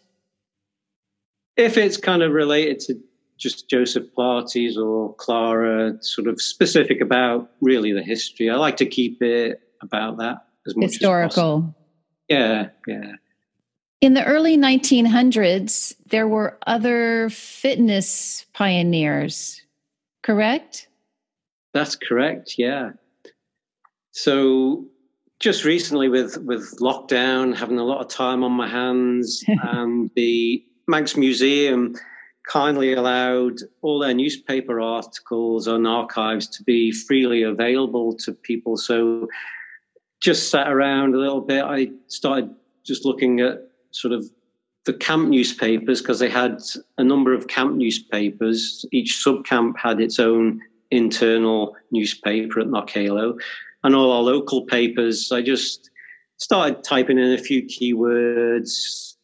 If 1.57 1.77
it's 1.77 1.97
kind 1.97 2.23
of 2.23 2.33
related 2.33 2.81
to 2.81 3.01
just 3.39 3.69
Joseph 3.69 4.07
Pilates 4.17 4.77
or 4.77 5.15
Clara, 5.17 5.95
sort 6.01 6.29
of 6.29 6.41
specific 6.41 7.01
about 7.01 7.51
really 7.61 7.93
the 7.93 8.03
history. 8.03 8.49
I 8.49 8.55
like 8.55 8.77
to 8.77 8.87
keep 8.87 9.21
it 9.21 9.61
about 9.83 10.19
that 10.19 10.47
as 10.67 10.77
much 10.77 10.93
historical. 10.93 11.75
as. 11.77 11.82
Yeah, 12.33 12.69
yeah. 12.87 13.13
In 14.01 14.15
the 14.15 14.25
early 14.25 14.57
1900s, 14.57 15.95
there 16.07 16.27
were 16.27 16.59
other 16.67 17.29
fitness 17.31 18.47
pioneers, 18.53 19.63
correct? 20.23 20.89
That's 21.75 21.95
correct, 21.95 22.55
yeah. 22.59 22.93
So 24.13 24.87
just 25.41 25.65
recently 25.65 26.09
with 26.09 26.39
with 26.39 26.79
lockdown, 26.81 27.55
having 27.57 27.79
a 27.79 27.85
lot 27.85 28.01
of 28.01 28.09
time 28.09 28.43
on 28.43 28.53
my 28.53 28.69
hands 28.69 29.45
and 29.47 29.61
um, 29.69 30.11
the 30.17 30.65
Manx 30.89 31.17
Museum 31.17 31.95
kindly 32.49 32.93
allowed 32.95 33.59
all 33.83 33.99
their 33.99 34.15
newspaper 34.15 34.81
articles 34.81 35.67
and 35.67 35.87
archives 35.87 36.49
to 36.49 36.63
be 36.65 36.93
freely 36.93 37.43
available 37.43 38.15
to 38.17 38.33
people. 38.33 38.77
So 38.77 39.29
just 40.23 40.51
sat 40.51 40.71
around 40.71 41.15
a 41.15 41.19
little 41.19 41.41
bit. 41.41 41.63
I 41.65 41.91
started 42.07 42.49
just 42.85 43.05
looking 43.05 43.41
at 43.41 43.59
sort 43.91 44.15
of 44.15 44.25
the 44.87 44.95
camp 44.95 45.29
newspapers 45.29 46.01
because 46.01 46.19
they 46.21 46.31
had 46.31 46.61
a 46.97 47.05
number 47.05 47.35
of 47.35 47.49
camp 47.49 47.77
newspapers. 47.77 48.87
Each 48.93 49.23
sub 49.23 49.45
camp 49.45 49.77
had 49.79 50.01
its 50.01 50.19
own 50.19 50.61
internal 50.91 51.77
newspaper 51.91 52.61
at 52.61 52.69
Knockaloe, 52.69 53.39
and 53.85 53.95
all 53.95 54.13
our 54.13 54.23
local 54.23 54.65
papers. 54.67 55.33
I 55.33 55.43
just 55.43 55.91
started 56.37 56.85
typing 56.85 57.19
in 57.19 57.33
a 57.33 57.39
few 57.39 57.63
keywords 57.65 59.15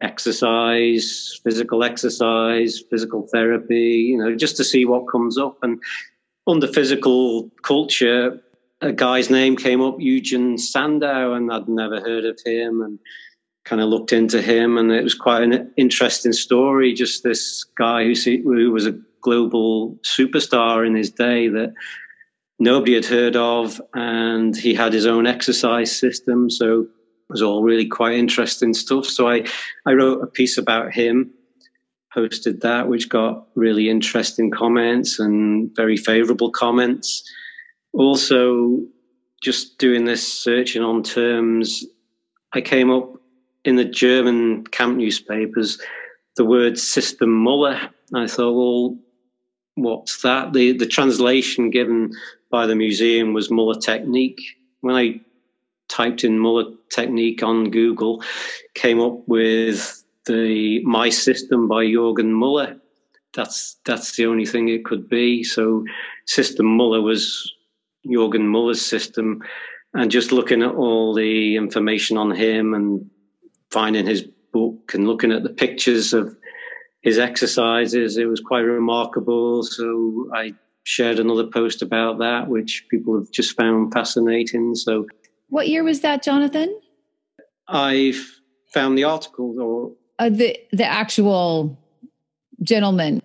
exercise, 0.00 1.40
physical 1.44 1.84
exercise, 1.84 2.82
physical 2.90 3.28
therapy, 3.32 4.08
you 4.10 4.18
know, 4.18 4.34
just 4.34 4.56
to 4.56 4.64
see 4.64 4.84
what 4.84 5.10
comes 5.10 5.38
up. 5.38 5.58
And 5.62 5.80
under 6.46 6.66
physical 6.66 7.50
culture, 7.62 8.40
a 8.80 8.92
guy's 8.92 9.30
name 9.30 9.56
came 9.56 9.80
up, 9.80 9.96
Eugen 9.98 10.58
Sandow, 10.58 11.32
and 11.34 11.52
I'd 11.52 11.68
never 11.68 12.00
heard 12.00 12.24
of 12.24 12.38
him 12.44 12.82
and 12.82 12.98
kind 13.64 13.80
of 13.80 13.88
looked 13.88 14.12
into 14.12 14.42
him. 14.42 14.76
And 14.76 14.92
it 14.92 15.02
was 15.02 15.14
quite 15.14 15.42
an 15.42 15.72
interesting 15.76 16.32
story. 16.32 16.92
Just 16.92 17.22
this 17.22 17.64
guy 17.64 18.04
who, 18.04 18.14
who 18.44 18.70
was 18.70 18.86
a 18.86 18.98
global 19.22 19.96
superstar 20.02 20.86
in 20.86 20.94
his 20.94 21.10
day 21.10 21.48
that 21.48 21.74
nobody 22.58 22.94
had 22.94 23.06
heard 23.06 23.34
of. 23.34 23.80
And 23.94 24.56
he 24.56 24.74
had 24.74 24.92
his 24.92 25.06
own 25.06 25.26
exercise 25.26 25.96
system. 25.96 26.50
So 26.50 26.82
it 26.82 26.88
was 27.30 27.42
all 27.42 27.62
really 27.62 27.86
quite 27.86 28.14
interesting 28.14 28.74
stuff. 28.74 29.06
So 29.06 29.28
I, 29.28 29.46
I 29.86 29.92
wrote 29.94 30.22
a 30.22 30.26
piece 30.26 30.58
about 30.58 30.92
him 30.92 31.32
posted 32.12 32.60
that, 32.62 32.88
which 32.88 33.08
got 33.08 33.46
really 33.54 33.90
interesting 33.90 34.50
comments 34.50 35.18
and 35.18 35.74
very 35.76 35.96
favorable 35.96 36.50
comments 36.50 37.22
also 37.96 38.80
just 39.42 39.78
doing 39.78 40.04
this 40.04 40.26
searching 40.26 40.82
on 40.82 41.02
terms, 41.02 41.84
I 42.52 42.60
came 42.60 42.90
up 42.90 43.14
in 43.64 43.76
the 43.76 43.84
German 43.84 44.64
camp 44.66 44.96
newspapers 44.96 45.80
the 46.36 46.44
word 46.44 46.78
system 46.78 47.30
Muller. 47.30 47.90
I 48.14 48.26
thought, 48.26 48.52
well, 48.52 48.98
what's 49.74 50.22
that? 50.22 50.52
The 50.52 50.72
the 50.72 50.86
translation 50.86 51.70
given 51.70 52.12
by 52.50 52.66
the 52.66 52.76
museum 52.76 53.32
was 53.32 53.50
Muller 53.50 53.80
technique. 53.80 54.40
When 54.80 54.94
I 54.94 55.20
typed 55.88 56.24
in 56.24 56.38
Muller 56.38 56.72
technique 56.90 57.42
on 57.42 57.70
Google, 57.70 58.22
came 58.74 59.00
up 59.00 59.26
with 59.26 60.04
the 60.26 60.84
My 60.84 61.08
System 61.08 61.68
by 61.68 61.84
Jürgen 61.84 62.30
Muller. 62.30 62.76
That's 63.34 63.76
that's 63.84 64.16
the 64.16 64.26
only 64.26 64.46
thing 64.46 64.68
it 64.68 64.84
could 64.84 65.08
be. 65.08 65.42
So 65.42 65.84
System 66.26 66.66
Muller 66.66 67.00
was 67.00 67.52
Jürgen 68.06 68.46
Muller's 68.46 68.84
system 68.84 69.42
and 69.94 70.10
just 70.10 70.32
looking 70.32 70.62
at 70.62 70.74
all 70.74 71.14
the 71.14 71.56
information 71.56 72.16
on 72.16 72.30
him 72.30 72.74
and 72.74 73.10
finding 73.70 74.06
his 74.06 74.22
book 74.52 74.92
and 74.94 75.06
looking 75.06 75.32
at 75.32 75.42
the 75.42 75.50
pictures 75.50 76.12
of 76.12 76.36
his 77.02 77.18
exercises, 77.18 78.16
it 78.16 78.26
was 78.26 78.40
quite 78.40 78.60
remarkable. 78.60 79.62
So 79.62 80.30
I 80.34 80.54
shared 80.82 81.18
another 81.18 81.46
post 81.46 81.82
about 81.82 82.18
that, 82.18 82.48
which 82.48 82.86
people 82.90 83.18
have 83.18 83.30
just 83.30 83.56
found 83.56 83.92
fascinating. 83.92 84.74
So, 84.74 85.06
what 85.48 85.68
year 85.68 85.84
was 85.84 86.00
that, 86.00 86.22
Jonathan? 86.22 86.80
I 87.68 88.14
found 88.72 88.96
the 88.96 89.04
article 89.04 89.60
or 89.60 89.92
uh, 90.18 90.30
the 90.30 90.58
the 90.72 90.84
actual 90.84 91.78
gentleman. 92.62 93.22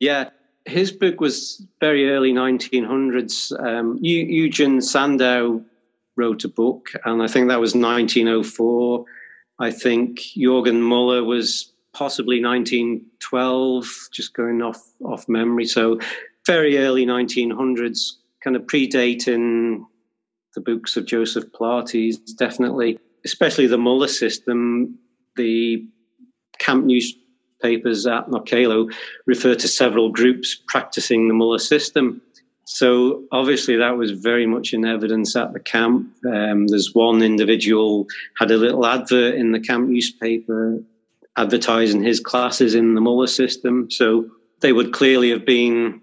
Yeah, 0.00 0.30
his 0.66 0.90
book 0.90 1.20
was 1.20 1.64
very 1.80 2.10
early 2.10 2.32
1900s. 2.32 3.58
Um, 3.64 3.98
Eugen 4.00 4.80
Sandow 4.80 5.64
wrote 6.16 6.44
a 6.44 6.48
book, 6.48 6.90
and 7.04 7.22
I 7.22 7.28
think 7.28 7.48
that 7.48 7.60
was 7.60 7.74
1904. 7.74 9.04
I 9.58 9.70
think 9.70 10.18
Jürgen 10.36 10.80
Muller 10.80 11.24
was 11.24 11.72
possibly 11.94 12.42
1912, 12.42 14.08
just 14.12 14.34
going 14.34 14.60
off 14.60 14.82
off 15.04 15.28
memory. 15.28 15.64
So 15.64 16.00
very 16.46 16.78
early 16.78 17.06
1900s, 17.06 18.12
kind 18.42 18.56
of 18.56 18.62
predating 18.62 19.84
the 20.54 20.60
books 20.60 20.96
of 20.96 21.06
Joseph 21.06 21.44
Pilates, 21.52 22.16
definitely, 22.36 22.98
especially 23.24 23.66
the 23.66 23.78
Muller 23.78 24.08
system. 24.08 24.98
The 25.36 25.86
camp 26.58 26.86
news 26.86 27.14
papers 27.60 28.06
at 28.06 28.28
Knockaloe 28.28 28.92
refer 29.26 29.54
to 29.54 29.68
several 29.68 30.10
groups 30.10 30.60
practicing 30.68 31.28
the 31.28 31.34
Muller 31.34 31.58
system. 31.58 32.20
So 32.64 33.24
obviously 33.30 33.76
that 33.76 33.96
was 33.96 34.10
very 34.10 34.46
much 34.46 34.72
in 34.72 34.84
evidence 34.84 35.36
at 35.36 35.52
the 35.52 35.60
camp. 35.60 36.12
Um, 36.26 36.66
there's 36.66 36.94
one 36.94 37.22
individual 37.22 38.06
had 38.38 38.50
a 38.50 38.56
little 38.56 38.84
advert 38.84 39.36
in 39.36 39.52
the 39.52 39.60
camp 39.60 39.88
newspaper 39.88 40.82
advertising 41.36 42.02
his 42.02 42.18
classes 42.18 42.74
in 42.74 42.94
the 42.94 43.00
Muller 43.00 43.26
system. 43.26 43.90
So 43.90 44.28
they 44.60 44.72
would 44.72 44.92
clearly 44.92 45.30
have 45.30 45.44
been 45.44 46.00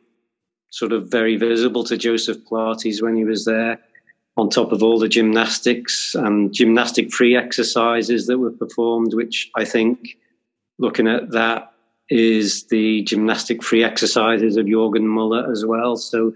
sort 0.72 0.92
of 0.92 1.12
very 1.12 1.36
visible 1.36 1.84
to 1.84 1.98
Joseph 1.98 2.38
Pilates 2.46 3.02
when 3.02 3.16
he 3.16 3.26
was 3.26 3.46
there, 3.46 3.80
on 4.38 4.50
top 4.50 4.72
of 4.72 4.82
all 4.82 4.98
the 4.98 5.08
gymnastics 5.08 6.16
and 6.16 6.54
gymnastic 6.54 7.12
free 7.12 7.36
exercises 7.36 8.26
that 8.28 8.40
were 8.40 8.52
performed, 8.52 9.14
which 9.14 9.52
I 9.56 9.66
think 9.66 10.18
looking 10.84 11.08
at 11.08 11.32
that 11.32 11.72
is 12.10 12.66
the 12.66 13.02
gymnastic 13.04 13.64
free 13.64 13.84
exercises 13.84 14.58
of 14.58 14.68
Jürgen 14.68 15.06
Muller 15.06 15.50
as 15.52 15.66
well. 15.66 15.96
So 15.96 16.32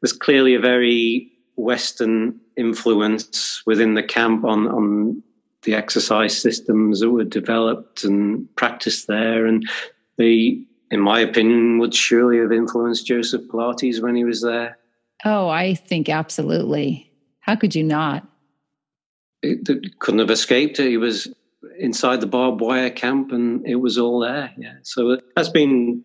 there's 0.00 0.12
clearly 0.12 0.54
a 0.54 0.60
very 0.60 1.30
Western 1.56 2.40
influence 2.56 3.62
within 3.66 3.94
the 3.94 4.02
camp 4.02 4.44
on, 4.44 4.66
on 4.66 5.22
the 5.62 5.74
exercise 5.74 6.40
systems 6.40 7.00
that 7.00 7.10
were 7.10 7.24
developed 7.24 8.02
and 8.02 8.48
practiced 8.56 9.06
there. 9.06 9.46
And 9.46 9.68
they, 10.16 10.62
in 10.90 11.00
my 11.00 11.20
opinion, 11.20 11.78
would 11.78 11.94
surely 11.94 12.38
have 12.38 12.50
influenced 12.50 13.06
Joseph 13.06 13.42
Pilates 13.42 14.02
when 14.02 14.16
he 14.16 14.24
was 14.24 14.42
there. 14.42 14.78
Oh, 15.24 15.48
I 15.48 15.74
think 15.74 16.08
absolutely. 16.08 17.12
How 17.40 17.56
could 17.56 17.74
you 17.74 17.84
not? 17.84 18.26
It, 19.42 19.68
it 19.68 19.98
couldn't 19.98 20.20
have 20.20 20.30
escaped 20.30 20.80
it. 20.80 20.88
He 20.88 20.96
was 20.96 21.28
inside 21.80 22.20
the 22.20 22.26
barbed 22.26 22.60
wire 22.60 22.90
camp, 22.90 23.32
and 23.32 23.66
it 23.66 23.76
was 23.76 23.98
all 23.98 24.20
there. 24.20 24.52
Yeah, 24.56 24.74
so 24.82 25.18
that's 25.34 25.48
been 25.48 26.04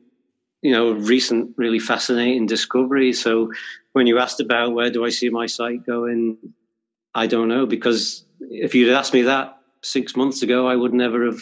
you 0.62 0.72
know 0.72 0.90
a 0.90 0.96
recent, 0.96 1.52
really 1.58 1.80
fascinating 1.80 2.48
discovery. 2.48 3.14
So 3.14 3.52
when 3.92 4.08
you 4.08 4.18
asked 4.18 4.40
about 4.40 4.74
where 4.74 4.90
do 4.90 5.06
I 5.06 5.10
see 5.10 5.30
my 5.30 5.46
site 5.46 5.86
going, 5.86 6.38
I 7.14 7.28
don't 7.28 7.48
know 7.48 7.66
because 7.66 8.26
if 8.40 8.74
you'd 8.74 8.94
asked 8.94 9.14
me 9.14 9.24
that 9.24 9.58
six 9.84 10.16
months 10.16 10.42
ago, 10.42 10.68
I 10.68 10.76
would 10.76 10.94
never 10.94 11.26
have 11.26 11.42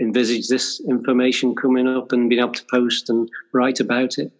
envisaged 0.00 0.48
this 0.48 0.80
information 0.88 1.54
coming 1.54 1.86
up 1.86 2.10
and 2.12 2.28
being 2.28 2.42
able 2.42 2.52
to 2.52 2.64
post 2.70 3.08
and 3.08 3.28
write 3.52 3.80
about 3.80 4.18
it. 4.18 4.32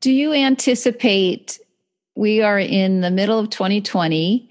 Do 0.00 0.12
you 0.12 0.32
anticipate? 0.32 1.58
We 2.14 2.42
are 2.42 2.58
in 2.58 3.00
the 3.00 3.10
middle 3.10 3.38
of 3.38 3.50
2020. 3.50 4.48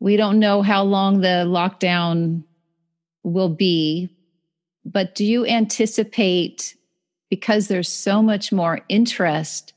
We 0.00 0.16
don't 0.16 0.38
know 0.38 0.62
how 0.62 0.82
long 0.82 1.20
the 1.20 1.46
lockdown 1.46 2.44
will 3.24 3.48
be. 3.48 4.08
But 4.84 5.14
do 5.14 5.24
you 5.24 5.46
anticipate, 5.46 6.76
because 7.30 7.68
there's 7.68 7.88
so 7.88 8.22
much 8.22 8.52
more 8.52 8.80
interest 8.88 9.72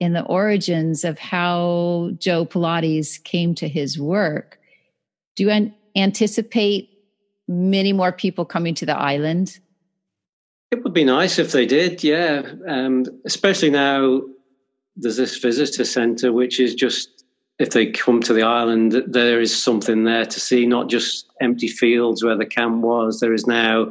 in 0.00 0.12
the 0.12 0.24
origins 0.24 1.04
of 1.04 1.18
how 1.18 2.10
Joe 2.18 2.46
Pilates 2.46 3.22
came 3.22 3.54
to 3.56 3.68
his 3.68 3.98
work, 3.98 4.58
do 5.36 5.44
you 5.44 5.50
an- 5.50 5.74
anticipate 5.96 6.90
many 7.46 7.92
more 7.92 8.12
people 8.12 8.44
coming 8.44 8.74
to 8.74 8.86
the 8.86 8.96
island? 8.96 9.58
It 10.70 10.82
would 10.84 10.92
be 10.92 11.04
nice 11.04 11.38
if 11.38 11.52
they 11.52 11.66
did, 11.66 12.04
yeah. 12.04 12.42
Um, 12.66 13.04
especially 13.24 13.70
now 13.70 14.22
there's 14.96 15.16
this 15.16 15.38
visitor 15.38 15.84
centre, 15.84 16.32
which 16.32 16.60
is 16.60 16.74
just 16.74 17.17
if 17.58 17.70
they 17.70 17.90
come 17.90 18.20
to 18.22 18.32
the 18.32 18.42
island, 18.42 19.02
there 19.06 19.40
is 19.40 19.60
something 19.60 20.04
there 20.04 20.24
to 20.24 20.40
see, 20.40 20.64
not 20.64 20.88
just 20.88 21.26
empty 21.40 21.68
fields 21.68 22.22
where 22.22 22.36
the 22.36 22.46
camp 22.46 22.82
was. 22.82 23.18
There 23.20 23.34
is 23.34 23.46
now 23.46 23.90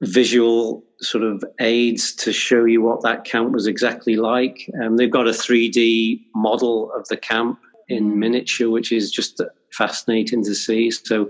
visual 0.00 0.84
sort 1.00 1.24
of 1.24 1.44
aids 1.60 2.14
to 2.14 2.32
show 2.32 2.64
you 2.64 2.82
what 2.82 3.02
that 3.02 3.24
camp 3.24 3.52
was 3.52 3.66
exactly 3.66 4.16
like. 4.16 4.70
Um, 4.82 4.96
they've 4.96 5.10
got 5.10 5.26
a 5.26 5.32
3D 5.32 6.20
model 6.34 6.92
of 6.92 7.06
the 7.08 7.16
camp 7.16 7.58
in 7.88 8.12
mm. 8.12 8.16
miniature, 8.16 8.70
which 8.70 8.92
is 8.92 9.10
just 9.10 9.40
fascinating 9.72 10.44
to 10.44 10.54
see. 10.54 10.90
So 10.90 11.28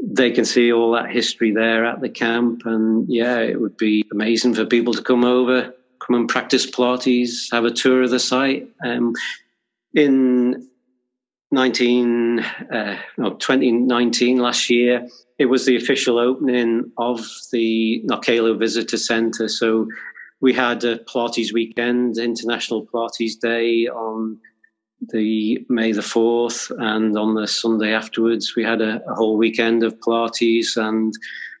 they 0.00 0.30
can 0.30 0.44
see 0.44 0.72
all 0.72 0.92
that 0.92 1.10
history 1.10 1.52
there 1.52 1.84
at 1.84 2.00
the 2.00 2.08
camp. 2.08 2.62
And 2.64 3.06
yeah, 3.08 3.38
it 3.38 3.60
would 3.60 3.76
be 3.76 4.04
amazing 4.12 4.54
for 4.54 4.64
people 4.64 4.94
to 4.94 5.02
come 5.02 5.24
over, 5.24 5.74
come 6.00 6.16
and 6.16 6.28
practice 6.28 6.70
Pilates, 6.70 7.50
have 7.52 7.64
a 7.64 7.70
tour 7.70 8.02
of 8.02 8.10
the 8.10 8.20
site. 8.20 8.68
Um, 8.84 9.14
in 9.94 10.68
19, 11.50 12.38
uh, 12.40 12.96
no, 13.18 13.34
2019 13.34 14.38
last 14.38 14.70
year, 14.70 15.06
it 15.38 15.46
was 15.46 15.66
the 15.66 15.76
official 15.76 16.18
opening 16.18 16.90
of 16.98 17.20
the 17.52 18.02
Knockaloe 18.06 18.58
Visitor 18.58 18.96
Centre. 18.96 19.48
So 19.48 19.86
we 20.40 20.52
had 20.52 20.82
a 20.84 20.98
Pilates 20.98 21.52
weekend, 21.52 22.18
International 22.18 22.86
Pilates 22.86 23.38
Day 23.38 23.86
on 23.86 24.38
the 25.10 25.64
May 25.68 25.92
the 25.92 26.00
4th, 26.00 26.70
and 26.78 27.18
on 27.18 27.34
the 27.34 27.46
Sunday 27.46 27.92
afterwards, 27.92 28.54
we 28.56 28.64
had 28.64 28.80
a, 28.80 29.02
a 29.10 29.14
whole 29.14 29.36
weekend 29.36 29.82
of 29.82 29.98
Pilates. 30.00 30.76
And 30.76 31.12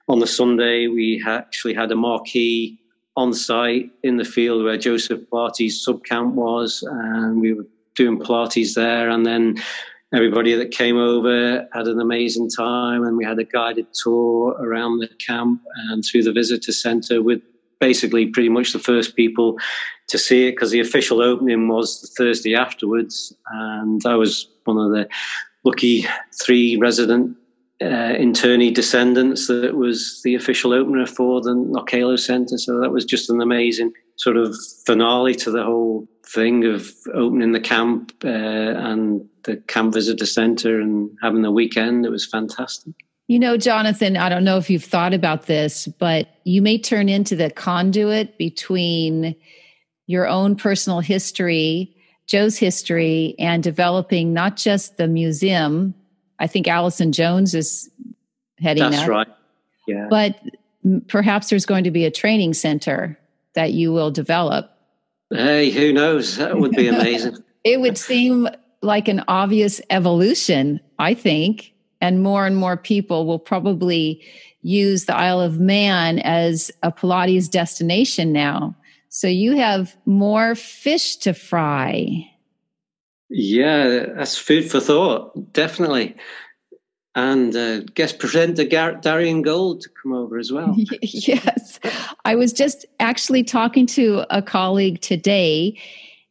on 0.08 0.20
the 0.20 0.26
Sunday, 0.26 0.86
we 0.86 1.18
ha- 1.24 1.36
actually 1.36 1.74
had 1.74 1.92
a 1.92 1.96
marquee 1.96 2.78
on 3.16 3.34
site 3.34 3.90
in 4.02 4.16
the 4.16 4.24
field 4.24 4.64
where 4.64 4.78
Joseph 4.78 5.20
Pilates 5.30 5.72
sub 5.72 6.04
camp 6.04 6.34
was, 6.34 6.82
and 6.86 7.40
we 7.40 7.52
were 7.52 7.66
doing 7.94 8.18
Pilates 8.18 8.74
there. 8.74 9.08
And 9.08 9.24
then 9.26 9.56
everybody 10.14 10.54
that 10.54 10.70
came 10.70 10.96
over 10.96 11.66
had 11.72 11.86
an 11.86 12.00
amazing 12.00 12.50
time, 12.50 13.04
and 13.04 13.16
we 13.16 13.24
had 13.24 13.38
a 13.38 13.44
guided 13.44 13.86
tour 13.94 14.56
around 14.60 14.98
the 14.98 15.08
camp 15.26 15.62
and 15.88 16.04
through 16.04 16.22
the 16.22 16.32
visitor 16.32 16.72
centre 16.72 17.22
with 17.22 17.40
basically 17.80 18.26
pretty 18.26 18.48
much 18.48 18.72
the 18.72 18.78
first 18.78 19.16
people 19.16 19.58
to 20.08 20.16
see 20.16 20.46
it 20.46 20.52
because 20.52 20.70
the 20.70 20.80
official 20.80 21.20
opening 21.20 21.66
was 21.66 22.00
the 22.00 22.08
Thursday 22.16 22.54
afterwards, 22.54 23.34
and 23.50 24.00
I 24.06 24.14
was 24.14 24.48
one 24.64 24.78
of 24.78 24.92
the 24.92 25.08
lucky 25.64 26.06
three 26.40 26.76
resident 26.76 27.36
uh, 27.80 28.14
internee 28.14 28.72
descendants 28.72 29.48
that 29.48 29.76
was 29.76 30.20
the 30.22 30.34
official 30.34 30.72
opener 30.72 31.06
for 31.06 31.40
the 31.40 31.54
Knockaloe 31.54 32.18
Centre. 32.18 32.58
So 32.58 32.78
that 32.78 32.92
was 32.92 33.04
just 33.04 33.30
an 33.30 33.40
amazing 33.40 33.92
sort 34.16 34.36
of 34.36 34.56
finale 34.86 35.34
to 35.34 35.50
the 35.50 35.64
whole 35.64 36.08
thing 36.26 36.64
of 36.64 36.90
opening 37.14 37.52
the 37.52 37.60
camp 37.60 38.12
uh, 38.24 38.28
and 38.28 39.28
the 39.44 39.56
camp 39.56 39.92
visitor 39.92 40.26
centre 40.26 40.80
and 40.80 41.10
having 41.22 41.42
the 41.42 41.50
weekend. 41.50 42.06
It 42.06 42.10
was 42.10 42.26
fantastic. 42.26 42.94
You 43.28 43.38
know, 43.38 43.56
Jonathan, 43.56 44.16
I 44.16 44.28
don't 44.28 44.44
know 44.44 44.58
if 44.58 44.68
you've 44.68 44.84
thought 44.84 45.14
about 45.14 45.46
this, 45.46 45.86
but 45.86 46.28
you 46.44 46.60
may 46.60 46.78
turn 46.78 47.08
into 47.08 47.36
the 47.36 47.50
conduit 47.50 48.36
between 48.36 49.34
your 50.06 50.28
own 50.28 50.56
personal 50.56 51.00
history, 51.00 51.96
Joe's 52.26 52.58
history, 52.58 53.34
and 53.38 53.62
developing 53.62 54.32
not 54.32 54.56
just 54.56 54.96
the 54.96 55.08
museum. 55.08 55.94
I 56.38 56.46
think 56.46 56.68
Allison 56.68 57.12
Jones 57.12 57.54
is 57.54 57.90
heading 58.58 58.90
That's 58.90 59.08
right. 59.08 59.28
Yeah. 59.86 60.08
But 60.10 60.40
perhaps 61.08 61.48
there's 61.48 61.66
going 61.66 61.84
to 61.84 61.90
be 61.90 62.04
a 62.04 62.10
training 62.10 62.54
center 62.54 63.18
that 63.54 63.72
you 63.72 63.92
will 63.92 64.10
develop. 64.10 64.70
Hey, 65.30 65.70
who 65.70 65.92
knows? 65.92 66.36
That 66.36 66.58
would 66.58 66.72
be 66.72 66.88
amazing. 66.88 67.36
it 67.64 67.80
would 67.80 67.98
seem 67.98 68.48
like 68.82 69.08
an 69.08 69.22
obvious 69.28 69.80
evolution, 69.90 70.80
I 70.98 71.14
think 71.14 71.72
and 72.02 72.20
more 72.20 72.44
and 72.44 72.56
more 72.56 72.76
people 72.76 73.24
will 73.26 73.38
probably 73.38 74.20
use 74.62 75.06
the 75.06 75.16
Isle 75.16 75.40
of 75.40 75.60
Man 75.60 76.18
as 76.18 76.70
a 76.82 76.92
Pilates 76.92 77.48
destination 77.48 78.32
now. 78.32 78.76
So 79.08 79.28
you 79.28 79.56
have 79.56 79.96
more 80.04 80.54
fish 80.56 81.16
to 81.18 81.32
fry. 81.32 82.28
Yeah, 83.30 84.06
that's 84.16 84.36
food 84.36 84.70
for 84.70 84.80
thought, 84.80 85.52
definitely. 85.52 86.16
And 87.14 87.54
uh, 87.54 87.80
guest 87.94 88.18
presenter 88.18 88.64
Gar- 88.64 88.94
Darian 88.94 89.42
Gold 89.42 89.82
to 89.82 89.90
come 90.02 90.14
over 90.14 90.38
as 90.38 90.50
well. 90.50 90.74
yes. 91.02 91.78
I 92.24 92.34
was 92.34 92.54
just 92.54 92.86
actually 93.00 93.44
talking 93.44 93.86
to 93.88 94.24
a 94.30 94.40
colleague 94.40 95.02
today, 95.02 95.78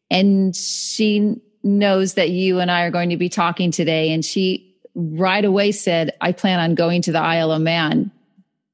and 0.10 0.56
she 0.56 1.36
knows 1.64 2.16
that 2.16 2.32
you 2.32 2.60
and 2.60 2.72
I 2.72 2.82
are 2.82 2.92
going 2.92 3.10
to 3.10 3.18
be 3.18 3.30
talking 3.30 3.70
today. 3.70 4.12
And 4.12 4.26
she 4.26 4.76
right 4.96 5.46
away 5.46 5.72
said, 5.72 6.16
I 6.22 6.32
plan 6.32 6.60
on 6.60 6.76
going 6.76 7.02
to 7.04 7.12
the 7.12 7.22
Isle 7.22 7.52
of 7.52 7.62
Man, 7.62 8.12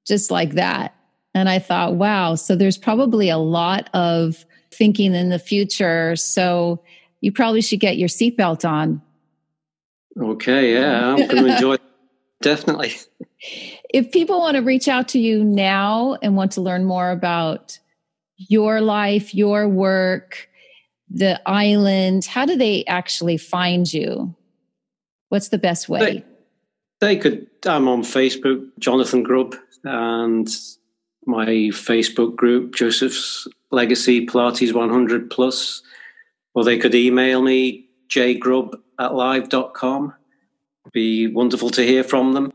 just 0.06 0.32
like 0.32 0.54
that. 0.54 0.96
And 1.34 1.50
I 1.50 1.60
thought, 1.60 1.96
wow, 1.96 2.36
so 2.36 2.56
there's 2.56 2.78
probably 2.78 3.30
a 3.30 3.38
lot 3.38 3.90
of 3.94 4.46
thinking 4.72 5.14
in 5.14 5.30
the 5.30 5.40
future. 5.40 6.16
So 6.16 6.82
you 7.22 7.32
probably 7.32 7.62
should 7.62 7.80
get 7.80 7.98
your 7.98 8.10
seatbelt 8.10 8.68
on. 8.68 9.02
Okay, 10.20 10.74
yeah, 10.74 11.10
I'm 11.10 11.28
going 11.28 11.44
to 11.44 11.54
enjoy 11.54 11.78
definitely. 12.42 12.94
If 13.90 14.12
people 14.12 14.40
want 14.40 14.56
to 14.58 14.62
reach 14.62 14.88
out 14.88 15.08
to 15.10 15.20
you 15.20 15.44
now 15.44 16.18
and 16.22 16.36
want 16.36 16.52
to 16.54 16.62
learn 16.62 16.86
more 16.86 17.12
about 17.12 17.80
your 18.38 18.82
life, 18.82 19.34
your 19.34 19.68
work, 19.68 20.50
the 21.10 21.42
island, 21.48 22.26
how 22.26 22.46
do 22.46 22.56
they 22.56 22.84
actually 22.86 23.38
find 23.38 23.92
you? 23.92 24.36
What's 25.30 25.50
the 25.50 25.58
best 25.58 25.90
way? 25.90 26.00
They, 26.00 26.24
they 27.00 27.18
could. 27.18 27.48
I'm 27.66 27.88
on 27.88 28.04
Facebook, 28.04 28.68
Jonathan 28.80 29.24
Grubb, 29.24 29.56
and 29.84 30.48
my 31.26 31.48
Facebook 31.72 32.36
group, 32.36 32.76
Joseph's 32.76 33.48
Legacy 33.72 34.26
Pilates 34.26 34.74
100 34.74 35.30
Plus. 35.30 35.82
Or 36.54 36.64
they 36.64 36.78
could 36.78 36.96
email 36.96 37.42
me, 37.42 37.88
jgrubb 38.10 38.74
at 39.00 39.14
live.com. 39.14 40.14
Be 40.94 41.28
wonderful 41.28 41.70
to 41.72 41.86
hear 41.86 42.04
from 42.04 42.34
them. 42.34 42.52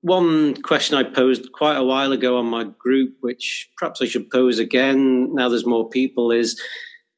One 0.00 0.60
question 0.62 0.96
I 0.96 1.02
posed 1.02 1.52
quite 1.52 1.76
a 1.76 1.84
while 1.84 2.12
ago 2.12 2.38
on 2.38 2.46
my 2.46 2.64
group, 2.64 3.16
which 3.20 3.70
perhaps 3.76 4.00
I 4.00 4.06
should 4.06 4.30
pose 4.30 4.58
again 4.58 5.34
now 5.34 5.48
there's 5.48 5.66
more 5.66 5.88
people, 5.88 6.30
is 6.30 6.60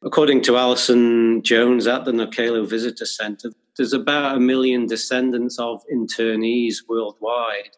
according 0.02 0.42
to 0.42 0.56
Alison 0.56 1.42
Jones 1.42 1.86
at 1.86 2.04
the 2.04 2.12
Knockaloe 2.12 2.68
Visitor 2.68 3.06
Centre, 3.06 3.52
there's 3.76 3.92
about 3.92 4.36
a 4.36 4.40
million 4.40 4.86
descendants 4.86 5.58
of 5.58 5.82
internees 5.92 6.76
worldwide. 6.88 7.76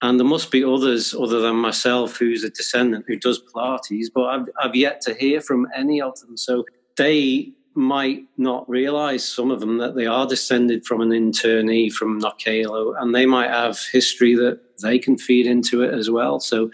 And 0.00 0.18
there 0.18 0.26
must 0.26 0.50
be 0.50 0.64
others 0.64 1.14
other 1.14 1.40
than 1.40 1.56
myself 1.56 2.16
who's 2.16 2.42
a 2.42 2.50
descendant 2.50 3.04
who 3.06 3.16
does 3.16 3.40
Pilates, 3.40 4.06
but 4.12 4.24
I've, 4.24 4.46
I've 4.60 4.74
yet 4.74 5.00
to 5.02 5.14
hear 5.14 5.40
from 5.40 5.68
any 5.76 6.00
of 6.00 6.18
them. 6.20 6.36
So 6.36 6.64
they 6.96 7.52
might 7.74 8.24
not 8.36 8.68
realize, 8.68 9.24
some 9.24 9.50
of 9.50 9.60
them, 9.60 9.78
that 9.78 9.94
they 9.94 10.06
are 10.06 10.26
descended 10.26 10.84
from 10.84 11.00
an 11.00 11.10
internee 11.10 11.92
from 11.92 12.20
Knockaloe, 12.20 12.94
and 13.00 13.14
they 13.14 13.26
might 13.26 13.50
have 13.50 13.78
history 13.92 14.34
that 14.34 14.60
they 14.82 14.98
can 14.98 15.16
feed 15.16 15.46
into 15.46 15.82
it 15.82 15.94
as 15.94 16.10
well. 16.10 16.40
So 16.40 16.70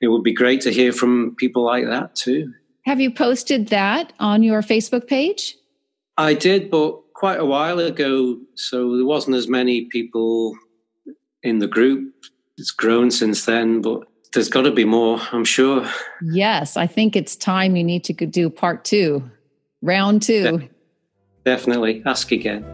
it 0.00 0.08
would 0.08 0.22
be 0.22 0.32
great 0.32 0.60
to 0.62 0.72
hear 0.72 0.92
from 0.92 1.34
people 1.36 1.64
like 1.64 1.86
that 1.86 2.14
too. 2.14 2.52
Have 2.84 3.00
you 3.00 3.10
posted 3.10 3.68
that 3.68 4.12
on 4.20 4.42
your 4.42 4.62
Facebook 4.62 5.08
page? 5.08 5.56
I 6.16 6.34
did, 6.34 6.70
but 6.70 7.12
quite 7.14 7.40
a 7.40 7.44
while 7.44 7.78
ago, 7.78 8.38
so 8.54 8.96
there 8.96 9.06
wasn't 9.06 9.36
as 9.36 9.48
many 9.48 9.86
people 9.86 10.54
in 11.42 11.58
the 11.58 11.66
group. 11.66 12.12
It's 12.58 12.70
grown 12.70 13.10
since 13.10 13.44
then, 13.44 13.80
but 13.80 14.02
there's 14.32 14.48
got 14.48 14.62
to 14.62 14.70
be 14.70 14.84
more, 14.84 15.20
I'm 15.32 15.44
sure. 15.44 15.88
Yes, 16.22 16.76
I 16.76 16.86
think 16.86 17.16
it's 17.16 17.36
time 17.36 17.74
you 17.74 17.84
need 17.84 18.04
to 18.04 18.12
do 18.12 18.50
part 18.50 18.84
two, 18.84 19.28
round 19.86 20.22
two. 20.22 20.58
De- 20.58 20.68
definitely. 21.44 22.02
Ask 22.04 22.32
again. 22.32 22.64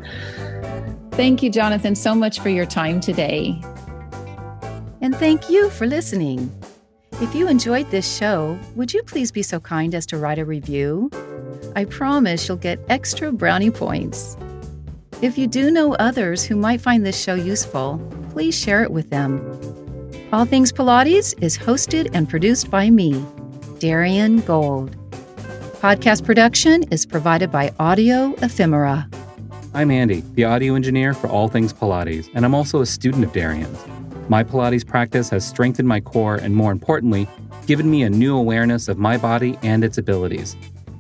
Thank 1.13 1.43
you, 1.43 1.51
Jonathan, 1.51 1.95
so 1.95 2.15
much 2.15 2.41
for 2.41 2.49
your 2.49 2.67
time 2.67 3.01
today. 3.01 3.61
And 5.03 5.15
thank 5.17 5.51
you 5.51 5.69
for 5.71 5.87
listening. 5.87 6.51
If 7.21 7.35
you 7.35 7.47
enjoyed 7.47 7.91
this 7.91 8.17
show, 8.17 8.59
would 8.75 8.93
you 8.93 9.03
please 9.03 9.31
be 9.31 9.43
so 9.43 9.61
kind 9.61 9.95
as 9.95 10.07
to 10.07 10.17
write 10.17 10.39
a 10.39 10.45
review? 10.45 11.11
I 11.77 11.85
promise 11.85 12.49
you'll 12.49 12.57
get 12.57 12.81
extra 12.89 13.31
brownie 13.31 13.71
points. 13.71 14.37
If 15.21 15.39
you 15.39 15.47
do 15.47 15.71
know 15.71 15.95
others 15.95 16.45
who 16.45 16.57
might 16.57 16.81
find 16.81 17.05
this 17.07 17.21
show 17.21 17.35
useful, 17.35 18.01
please 18.31 18.59
share 18.59 18.83
it 18.83 18.91
with 18.91 19.11
them. 19.11 19.41
All 20.33 20.47
Things 20.47 20.73
Pilates 20.73 21.35
is 21.43 21.59
hosted 21.59 22.11
and 22.15 22.29
produced 22.29 22.71
by 22.71 22.91
me, 22.91 23.25
Darian 23.79 24.41
Gold. 24.41 24.97
Podcast 25.83 26.25
production 26.25 26.85
is 26.93 27.05
provided 27.05 27.51
by 27.51 27.75
Audio 27.81 28.35
Ephemera. 28.35 29.09
I'm 29.75 29.91
Andy, 29.91 30.23
the 30.35 30.45
audio 30.45 30.77
engineer 30.77 31.13
for 31.13 31.27
All 31.27 31.49
Things 31.49 31.73
Pilates, 31.73 32.31
and 32.35 32.45
I'm 32.45 32.55
also 32.55 32.83
a 32.83 32.87
student 32.87 33.25
of 33.25 33.33
Darian's. 33.33 33.85
My 34.29 34.45
Pilates 34.45 34.87
practice 34.87 35.29
has 35.31 35.45
strengthened 35.45 35.89
my 35.89 35.99
core 35.99 36.37
and, 36.37 36.55
more 36.55 36.71
importantly, 36.71 37.27
given 37.67 37.91
me 37.91 38.05
a 38.05 38.11
new 38.11 38.37
awareness 38.37 38.87
of 38.87 38.99
my 38.99 39.17
body 39.17 39.59
and 39.65 39.83
its 39.83 39.99
abilities. 39.99 40.55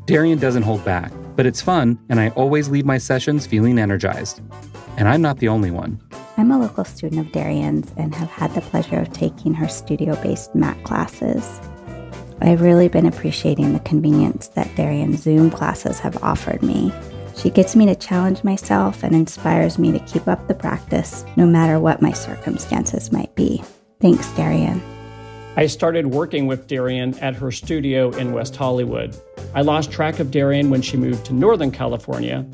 Darian 0.06 0.40
doesn't 0.40 0.64
hold 0.64 0.84
back, 0.84 1.12
but 1.36 1.46
it's 1.46 1.62
fun, 1.62 1.96
and 2.08 2.18
I 2.18 2.30
always 2.30 2.68
leave 2.68 2.84
my 2.84 2.98
sessions 2.98 3.46
feeling 3.46 3.78
energized. 3.78 4.40
And 4.96 5.08
I'm 5.08 5.22
not 5.22 5.38
the 5.38 5.46
only 5.46 5.70
one. 5.70 6.00
I'm 6.36 6.50
a 6.50 6.58
local 6.58 6.84
student 6.84 7.24
of 7.24 7.30
Darian's 7.30 7.92
and 7.96 8.12
have 8.16 8.30
had 8.30 8.52
the 8.56 8.62
pleasure 8.62 8.98
of 8.98 9.12
taking 9.12 9.54
her 9.54 9.68
studio 9.68 10.20
based 10.24 10.56
mat 10.56 10.82
classes. 10.82 11.60
I've 12.44 12.60
really 12.60 12.88
been 12.88 13.06
appreciating 13.06 13.72
the 13.72 13.78
convenience 13.80 14.48
that 14.48 14.74
Darian's 14.74 15.22
Zoom 15.22 15.48
classes 15.48 16.00
have 16.00 16.20
offered 16.24 16.60
me. 16.60 16.92
She 17.36 17.50
gets 17.50 17.76
me 17.76 17.86
to 17.86 17.94
challenge 17.94 18.42
myself 18.42 19.04
and 19.04 19.14
inspires 19.14 19.78
me 19.78 19.92
to 19.92 20.00
keep 20.00 20.26
up 20.26 20.48
the 20.48 20.54
practice 20.54 21.24
no 21.36 21.46
matter 21.46 21.78
what 21.78 22.02
my 22.02 22.10
circumstances 22.10 23.12
might 23.12 23.32
be. 23.36 23.62
Thanks, 24.00 24.28
Darian. 24.32 24.82
I 25.54 25.66
started 25.66 26.08
working 26.08 26.48
with 26.48 26.66
Darian 26.66 27.16
at 27.20 27.36
her 27.36 27.52
studio 27.52 28.10
in 28.10 28.32
West 28.32 28.56
Hollywood. 28.56 29.16
I 29.54 29.62
lost 29.62 29.92
track 29.92 30.18
of 30.18 30.32
Darian 30.32 30.68
when 30.68 30.82
she 30.82 30.96
moved 30.96 31.24
to 31.26 31.34
Northern 31.34 31.70
California, 31.70 32.44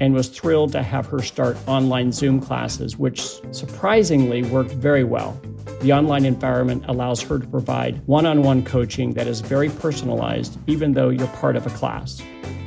and 0.00 0.14
was 0.14 0.28
thrilled 0.28 0.72
to 0.72 0.82
have 0.82 1.06
her 1.06 1.20
start 1.20 1.56
online 1.66 2.12
Zoom 2.12 2.40
classes, 2.40 2.96
which 2.96 3.22
surprisingly 3.52 4.42
worked 4.42 4.72
very 4.72 5.04
well. 5.04 5.40
The 5.80 5.92
online 5.92 6.24
environment 6.24 6.84
allows 6.88 7.22
her 7.22 7.38
to 7.38 7.46
provide 7.46 8.04
one 8.06 8.26
on 8.26 8.42
one 8.42 8.64
coaching 8.64 9.14
that 9.14 9.26
is 9.26 9.40
very 9.40 9.68
personalized, 9.68 10.58
even 10.66 10.92
though 10.92 11.08
you're 11.08 11.28
part 11.28 11.56
of 11.56 11.66
a 11.66 11.70
class. 11.70 12.20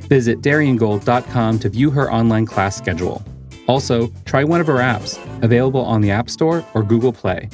Visit 0.08 0.42
DarianGold.com 0.42 1.60
to 1.60 1.70
view 1.70 1.90
her 1.92 2.12
online 2.12 2.46
class 2.46 2.78
schedule. 2.78 3.24
Also, 3.68 4.12
try 4.26 4.44
one 4.44 4.60
of 4.60 4.68
her 4.68 4.76
apps, 4.76 5.18
available 5.44 5.82
on 5.82 6.02
the 6.02 6.12
App 6.12 6.30
Store 6.30 6.66
or 6.74 6.84
Google 6.84 7.14
Play. 7.14 7.50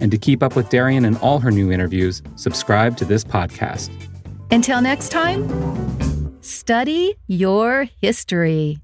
And 0.00 0.10
to 0.10 0.18
keep 0.18 0.42
up 0.42 0.56
with 0.56 0.70
Darian 0.70 1.04
and 1.04 1.16
all 1.18 1.38
her 1.38 1.50
new 1.50 1.70
interviews, 1.70 2.22
subscribe 2.36 2.96
to 2.96 3.04
this 3.04 3.22
podcast. 3.22 3.90
Until 4.50 4.80
next 4.80 5.10
time, 5.10 6.42
study 6.42 7.14
your 7.26 7.84
history. 8.00 8.78